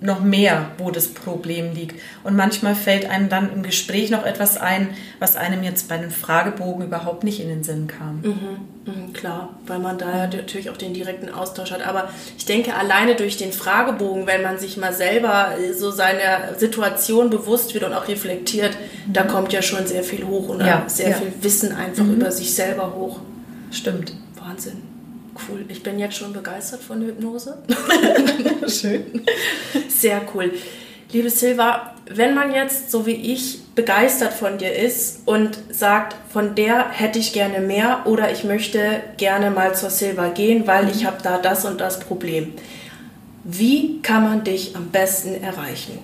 noch 0.00 0.20
mehr, 0.20 0.70
wo 0.78 0.90
das 0.90 1.08
Problem 1.08 1.74
liegt. 1.74 2.00
Und 2.22 2.36
manchmal 2.36 2.74
fällt 2.74 3.10
einem 3.10 3.28
dann 3.28 3.52
im 3.52 3.62
Gespräch 3.62 4.10
noch 4.10 4.24
etwas 4.24 4.56
ein, 4.56 4.90
was 5.18 5.36
einem 5.36 5.64
jetzt 5.64 5.88
bei 5.88 5.96
einem 5.96 6.10
Fragebogen 6.10 6.84
überhaupt 6.84 7.24
nicht 7.24 7.40
in 7.40 7.48
den 7.48 7.64
Sinn 7.64 7.88
kam. 7.88 8.20
Mhm, 8.20 8.58
mh, 8.86 9.12
klar, 9.12 9.56
weil 9.66 9.80
man 9.80 9.98
da 9.98 10.10
ja 10.10 10.26
natürlich 10.28 10.70
auch 10.70 10.76
den 10.76 10.94
direkten 10.94 11.30
Austausch 11.30 11.72
hat. 11.72 11.84
Aber 11.84 12.10
ich 12.36 12.44
denke, 12.44 12.74
alleine 12.74 13.16
durch 13.16 13.36
den 13.36 13.52
Fragebogen, 13.52 14.26
wenn 14.26 14.42
man 14.42 14.58
sich 14.58 14.76
mal 14.76 14.92
selber 14.92 15.54
so 15.76 15.90
seiner 15.90 16.54
Situation 16.56 17.28
bewusst 17.30 17.74
wird 17.74 17.84
und 17.84 17.92
auch 17.92 18.06
reflektiert, 18.06 18.76
mhm. 19.06 19.12
da 19.12 19.24
kommt 19.24 19.52
ja 19.52 19.62
schon 19.62 19.86
sehr 19.86 20.04
viel 20.04 20.24
hoch 20.24 20.48
und 20.48 20.60
ja, 20.60 20.84
sehr 20.86 21.10
ja. 21.10 21.16
viel 21.16 21.32
Wissen 21.40 21.74
einfach 21.74 22.04
mhm. 22.04 22.14
über 22.14 22.30
sich 22.30 22.54
selber 22.54 22.94
hoch. 22.94 23.20
Stimmt. 23.70 24.12
Wahnsinn. 24.40 24.87
Cool. 25.48 25.64
Ich 25.68 25.82
bin 25.82 25.98
jetzt 25.98 26.16
schon 26.16 26.32
begeistert 26.32 26.82
von 26.82 27.00
der 27.00 27.10
Hypnose. 27.10 27.58
Schön. 28.66 29.24
Sehr 29.88 30.22
cool. 30.34 30.52
Liebe 31.10 31.30
Silva, 31.30 31.94
wenn 32.10 32.34
man 32.34 32.52
jetzt, 32.52 32.90
so 32.90 33.06
wie 33.06 33.12
ich, 33.12 33.60
begeistert 33.74 34.34
von 34.34 34.58
dir 34.58 34.74
ist 34.74 35.26
und 35.26 35.58
sagt, 35.70 36.14
von 36.30 36.54
der 36.54 36.90
hätte 36.90 37.18
ich 37.18 37.32
gerne 37.32 37.60
mehr 37.60 38.02
oder 38.04 38.30
ich 38.30 38.44
möchte 38.44 39.02
gerne 39.16 39.50
mal 39.50 39.74
zur 39.74 39.88
Silva 39.88 40.28
gehen, 40.28 40.66
weil 40.66 40.84
mhm. 40.84 40.90
ich 40.90 41.06
habe 41.06 41.16
da 41.22 41.38
das 41.38 41.64
und 41.64 41.80
das 41.80 41.98
Problem. 42.00 42.52
Wie 43.44 44.02
kann 44.02 44.24
man 44.24 44.44
dich 44.44 44.76
am 44.76 44.88
besten 44.88 45.42
erreichen? 45.42 45.98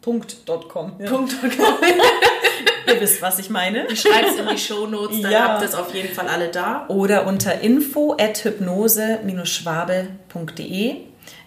Punkt.com. 0.06 0.94
Ja. 1.00 1.10
Punkt.com. 1.10 1.50
Ihr 2.88 3.02
wisst, 3.02 3.20
was 3.24 3.40
ich 3.40 3.50
meine. 3.50 3.88
Ich 3.88 4.02
schreibe 4.02 4.28
es 4.28 4.36
in 4.36 4.48
die 4.48 4.60
Shownotes, 4.60 5.22
dann 5.22 5.32
ja. 5.32 5.48
habt 5.48 5.64
ihr 5.64 5.68
es 5.68 5.74
auf 5.74 5.96
jeden 5.96 6.14
Fall 6.14 6.28
alle 6.28 6.50
da. 6.50 6.86
Oder 6.90 7.26
unter 7.26 7.62
info 7.62 8.16
at 8.20 8.44
hypnose-schwabel.de. 8.44 10.98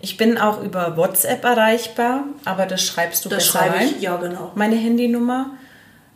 Ich 0.00 0.16
bin 0.16 0.38
auch 0.38 0.60
über 0.60 0.96
WhatsApp 0.96 1.44
erreichbar, 1.44 2.24
aber 2.44 2.66
das 2.66 2.82
schreibst 2.82 3.24
du 3.24 3.28
das 3.28 3.44
besser 3.44 3.60
schreibe 3.60 3.84
ich, 3.84 4.00
ja 4.00 4.16
genau. 4.16 4.50
Meine 4.56 4.74
Handynummer. 4.74 5.52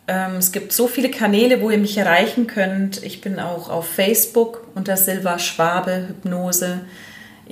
Ähm, 0.09 0.39
es 0.39 0.51
gibt 0.51 0.73
so 0.73 0.89
viele 0.89 1.13
Kanäle, 1.13 1.61
wo 1.61 1.71
ihr 1.71 1.79
mich 1.79 1.97
erreichen 1.97 2.49
könnt. 2.49 3.05
Ich 3.05 3.21
bin 3.21 3.39
auch 3.39 3.71
auf 3.71 3.89
Facebook 3.89 4.67
unter 4.75 4.97
Silva 4.97 5.39
Schwabe 5.39 6.09
Hypnose. 6.09 6.81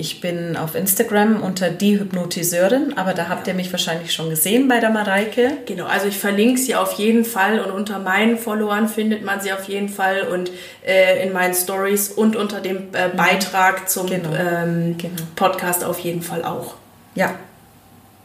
Ich 0.00 0.22
bin 0.22 0.56
auf 0.56 0.76
Instagram 0.76 1.42
unter 1.42 1.68
die 1.68 2.00
Hypnotiseurin, 2.00 2.96
aber 2.96 3.12
da 3.12 3.28
habt 3.28 3.46
ihr 3.46 3.52
mich 3.52 3.70
wahrscheinlich 3.70 4.14
schon 4.14 4.30
gesehen 4.30 4.66
bei 4.66 4.80
der 4.80 4.88
Mareike. 4.88 5.58
Genau, 5.66 5.84
also 5.84 6.06
ich 6.06 6.16
verlinke 6.16 6.58
sie 6.58 6.74
auf 6.74 6.92
jeden 6.92 7.26
Fall 7.26 7.60
und 7.60 7.70
unter 7.70 7.98
meinen 7.98 8.38
Followern 8.38 8.88
findet 8.88 9.22
man 9.22 9.42
sie 9.42 9.52
auf 9.52 9.64
jeden 9.64 9.90
Fall 9.90 10.22
und 10.22 10.50
äh, 10.86 11.22
in 11.22 11.34
meinen 11.34 11.52
Stories 11.52 12.08
und 12.08 12.34
unter 12.34 12.62
dem 12.62 12.94
äh, 12.94 13.08
mhm. 13.08 13.16
Beitrag 13.18 13.90
zum 13.90 14.06
genau. 14.06 14.34
Ähm, 14.34 14.96
genau. 14.96 15.20
Podcast 15.36 15.84
auf 15.84 15.98
jeden 15.98 16.22
Fall 16.22 16.46
auch. 16.46 16.76
Ja. 17.14 17.34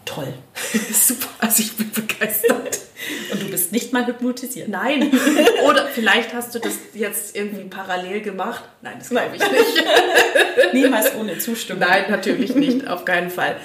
Toll. 0.06 0.34
Super, 0.94 1.28
also 1.40 1.62
ich 1.62 1.76
bin 1.76 1.92
begeistert. 1.92 2.85
Und 3.32 3.41
du 3.41 3.50
bist 3.50 3.72
nicht 3.72 3.94
mal 3.94 4.06
hypnotisiert. 4.06 4.70
Nein. 4.70 5.12
Oder 5.68 5.88
vielleicht 5.88 6.34
hast 6.34 6.56
du 6.56 6.60
das 6.60 6.74
jetzt 6.94 7.36
irgendwie 7.36 7.65
parallel 7.65 8.22
gemacht. 8.22 8.63
Nein, 8.82 8.96
das 9.00 9.10
glaube 9.10 9.36
ich 9.36 9.41
nicht. 9.41 10.74
Niemals 10.74 11.15
ohne 11.15 11.38
Zustimmung. 11.38 11.84
Nein, 11.88 12.06
natürlich 12.10 12.56
nicht, 12.56 12.88
auf 12.88 13.06
keinen 13.06 13.30
Fall. 13.30 13.56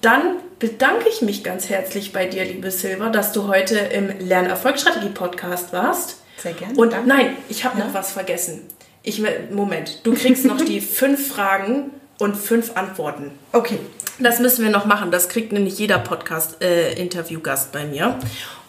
Dann 0.00 0.36
bedanke 0.58 1.08
ich 1.08 1.22
mich 1.22 1.42
ganz 1.42 1.68
herzlich 1.68 2.12
bei 2.12 2.26
dir, 2.26 2.44
liebe 2.44 2.70
Silver, 2.70 3.10
dass 3.10 3.32
du 3.32 3.48
heute 3.48 3.76
im 3.76 4.18
Lernerfolgsstrategie-Podcast 4.20 5.72
warst. 5.72 6.22
Sehr 6.36 6.52
gerne. 6.52 6.74
Und 6.74 6.92
danke. 6.92 7.08
nein, 7.08 7.36
ich 7.48 7.64
habe 7.64 7.78
ja? 7.78 7.86
noch 7.86 7.94
was 7.94 8.12
vergessen. 8.12 8.66
Ich, 9.02 9.22
Moment, 9.50 10.00
du 10.04 10.14
kriegst 10.14 10.44
noch 10.44 10.60
die 10.60 10.80
fünf 10.82 11.28
Fragen 11.28 11.90
und 12.18 12.36
fünf 12.36 12.76
Antworten. 12.76 13.32
Okay. 13.52 13.78
Das 14.18 14.40
müssen 14.40 14.64
wir 14.64 14.70
noch 14.70 14.86
machen. 14.86 15.10
Das 15.10 15.28
kriegt 15.28 15.52
nämlich 15.52 15.78
jeder 15.78 15.98
Podcast-Interviewgast 15.98 17.68
äh, 17.68 17.78
bei 17.78 17.84
mir. 17.84 18.18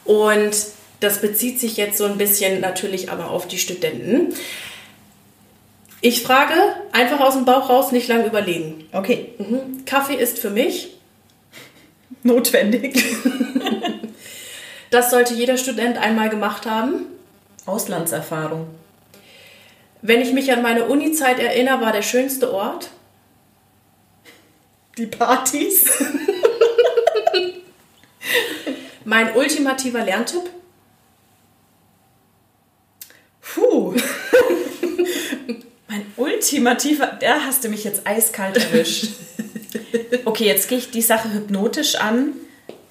Und 0.08 0.56
das 1.00 1.22
bezieht 1.22 1.60
sich 1.60 1.78
jetzt 1.78 1.98
so 1.98 2.06
ein 2.06 2.18
bisschen 2.18 2.62
natürlich 2.62 3.12
aber 3.12 3.30
auf 3.30 3.48
die 3.48 3.60
Studenten. 3.60 4.34
Ich 6.02 6.24
frage 6.24 6.54
einfach 6.92 7.20
aus 7.20 7.34
dem 7.34 7.46
Bauch 7.46 7.70
raus, 7.70 7.92
nicht 7.92 8.08
lange 8.08 8.26
überlegen. 8.26 8.88
Okay. 8.94 9.34
Mhm. 9.38 9.86
Kaffee 9.86 10.16
ist 10.16 10.40
für 10.40 10.50
mich 10.50 10.98
notwendig. 12.24 13.04
das 14.92 15.12
sollte 15.12 15.34
jeder 15.34 15.58
Student 15.58 15.98
einmal 15.98 16.30
gemacht 16.30 16.66
haben. 16.66 17.06
Auslandserfahrung. 17.66 18.68
Wenn 20.02 20.22
ich 20.22 20.32
mich 20.32 20.52
an 20.54 20.62
meine 20.62 20.86
Uni-Zeit 20.86 21.40
erinnere, 21.40 21.82
war 21.82 21.92
der 21.92 22.04
schönste 22.04 22.54
Ort. 22.54 22.90
Die 24.98 25.08
Partys. 25.08 25.92
Mein 29.08 29.34
ultimativer 29.38 30.04
Lerntipp? 30.04 30.50
Puh. 33.40 33.96
mein 35.88 36.06
ultimativer, 36.18 37.18
da 37.22 37.40
hast 37.46 37.64
du 37.64 37.70
mich 37.70 37.86
jetzt 37.86 38.06
eiskalt 38.06 38.58
erwischt. 38.58 39.14
Okay, 40.26 40.46
jetzt 40.46 40.68
gehe 40.68 40.78
ich 40.78 40.92
die 40.92 41.02
Sache 41.02 41.34
hypnotisch 41.34 41.96
an, 41.96 42.34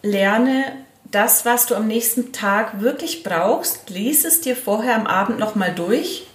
lerne 0.03 0.87
das, 1.05 1.45
was 1.45 1.67
du 1.67 1.75
am 1.75 1.87
nächsten 1.87 2.33
Tag 2.33 2.81
wirklich 2.81 3.23
brauchst, 3.23 3.91
lies 3.91 4.25
es 4.25 4.41
dir 4.41 4.57
vorher 4.57 4.95
am 4.95 5.07
Abend 5.07 5.39
nochmal 5.39 5.75
durch 5.75 6.27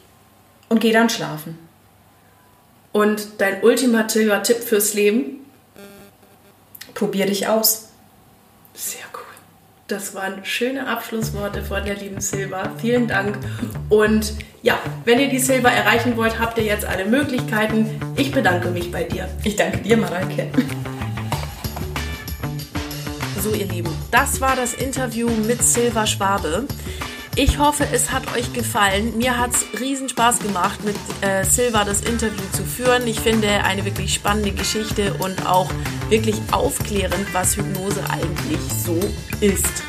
und 0.70 0.80
geh 0.80 0.92
dann 0.92 1.10
schlafen. 1.10 1.58
Und 2.92 3.30
dein 3.40 3.64
ultimativer 3.64 4.44
Tipp 4.44 4.60
fürs 4.60 4.94
Leben? 4.94 5.44
Probier 6.94 7.26
dich 7.26 7.48
aus. 7.48 7.90
Sehr 8.76 9.02
gut. 9.06 9.11
Das 9.92 10.16
waren 10.16 10.46
schöne 10.46 10.88
Abschlussworte 10.88 11.62
von 11.62 11.84
der 11.84 11.96
lieben 11.96 12.22
Silva. 12.22 12.72
Vielen 12.78 13.10
Dank. 13.10 13.38
Und 13.90 14.36
ja, 14.62 14.80
wenn 15.04 15.20
ihr 15.20 15.28
die 15.28 15.38
Silva 15.38 15.68
erreichen 15.68 16.16
wollt, 16.16 16.40
habt 16.40 16.58
ihr 16.58 16.64
jetzt 16.64 16.86
alle 16.86 17.04
Möglichkeiten. 17.04 18.00
Ich 18.16 18.32
bedanke 18.32 18.70
mich 18.70 18.90
bei 18.90 19.04
dir. 19.04 19.28
Ich 19.44 19.58
danke 19.58 19.80
dir, 19.80 19.98
Mareike. 19.98 20.48
So, 23.42 23.54
ihr 23.54 23.66
Lieben, 23.66 23.94
das 24.12 24.40
war 24.40 24.56
das 24.56 24.74
Interview 24.76 25.30
mit 25.46 25.62
Silva 25.62 26.08
Schwabe. 26.08 26.68
Ich 27.38 27.58
hoffe, 27.60 27.88
es 27.94 28.12
hat 28.12 28.36
euch 28.36 28.52
gefallen. 28.52 29.18
Mir 29.18 29.38
hat 29.38 29.52
es 29.52 29.80
riesen 29.80 30.10
Spaß 30.10 30.40
gemacht, 30.40 30.84
mit 30.84 30.98
äh, 31.22 31.46
Silva 31.46 31.86
das 31.86 32.02
Interview 32.02 32.44
zu 32.52 32.64
führen. 32.64 33.08
Ich 33.08 33.22
finde 33.22 33.48
eine 33.64 33.86
wirklich 33.86 34.14
spannende 34.14 34.52
Geschichte 34.52 35.14
und 35.14 35.46
auch 35.46 35.70
wirklich 36.10 36.36
aufklärend, 36.52 37.34
was 37.34 37.56
Hypnose 37.56 38.04
eigentlich 38.10 38.60
so 38.86 39.00
ist. 39.40 39.84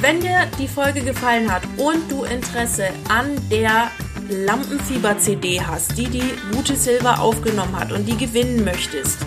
Wenn 0.00 0.20
dir 0.20 0.46
die 0.58 0.68
Folge 0.68 1.02
gefallen 1.02 1.52
hat 1.52 1.62
und 1.76 2.10
du 2.10 2.22
Interesse 2.22 2.90
an 3.08 3.36
der 3.50 3.90
Lampenfieber-CD 4.28 5.60
hast, 5.60 5.98
die 5.98 6.06
die 6.06 6.32
gute 6.54 6.76
Silva 6.76 7.16
aufgenommen 7.16 7.76
hat 7.76 7.90
und 7.90 8.06
die 8.06 8.16
gewinnen 8.16 8.64
möchtest, 8.64 9.18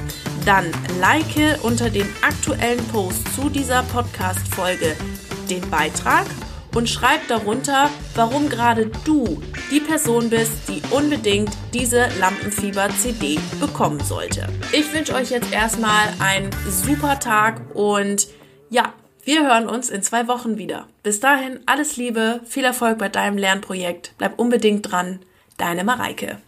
dann 0.46 0.66
like 1.02 1.60
unter 1.63 1.89
dem 1.89 2.08
aktuellen 2.22 2.84
Post 2.88 3.22
zu 3.36 3.50
dieser 3.50 3.84
Podcast-Folge 3.84 4.96
den 5.50 5.70
Beitrag 5.70 6.26
und 6.75 6.89
schreib 6.89 7.27
darunter, 7.27 7.89
warum 8.15 8.49
gerade 8.49 8.91
du 9.05 9.41
die 9.71 9.79
Person 9.79 10.29
bist, 10.29 10.53
die 10.67 10.81
unbedingt 10.91 11.51
diese 11.73 12.07
Lampenfieber-CD 12.19 13.39
bekommen 13.59 13.99
sollte. 13.99 14.47
Ich 14.71 14.93
wünsche 14.93 15.13
euch 15.13 15.31
jetzt 15.31 15.51
erstmal 15.53 16.07
einen 16.19 16.49
super 16.69 17.19
Tag 17.19 17.62
und 17.73 18.27
ja, 18.69 18.93
wir 19.23 19.47
hören 19.47 19.67
uns 19.67 19.89
in 19.89 20.03
zwei 20.03 20.27
Wochen 20.27 20.57
wieder. 20.57 20.88
Bis 21.01 21.19
dahin 21.19 21.59
alles 21.65 21.95
Liebe, 21.95 22.41
viel 22.45 22.65
Erfolg 22.65 22.97
bei 22.97 23.09
deinem 23.09 23.38
Lernprojekt. 23.38 24.13
Bleib 24.17 24.38
unbedingt 24.38 24.91
dran. 24.91 25.19
Deine 25.57 25.83
Mareike. 25.83 26.39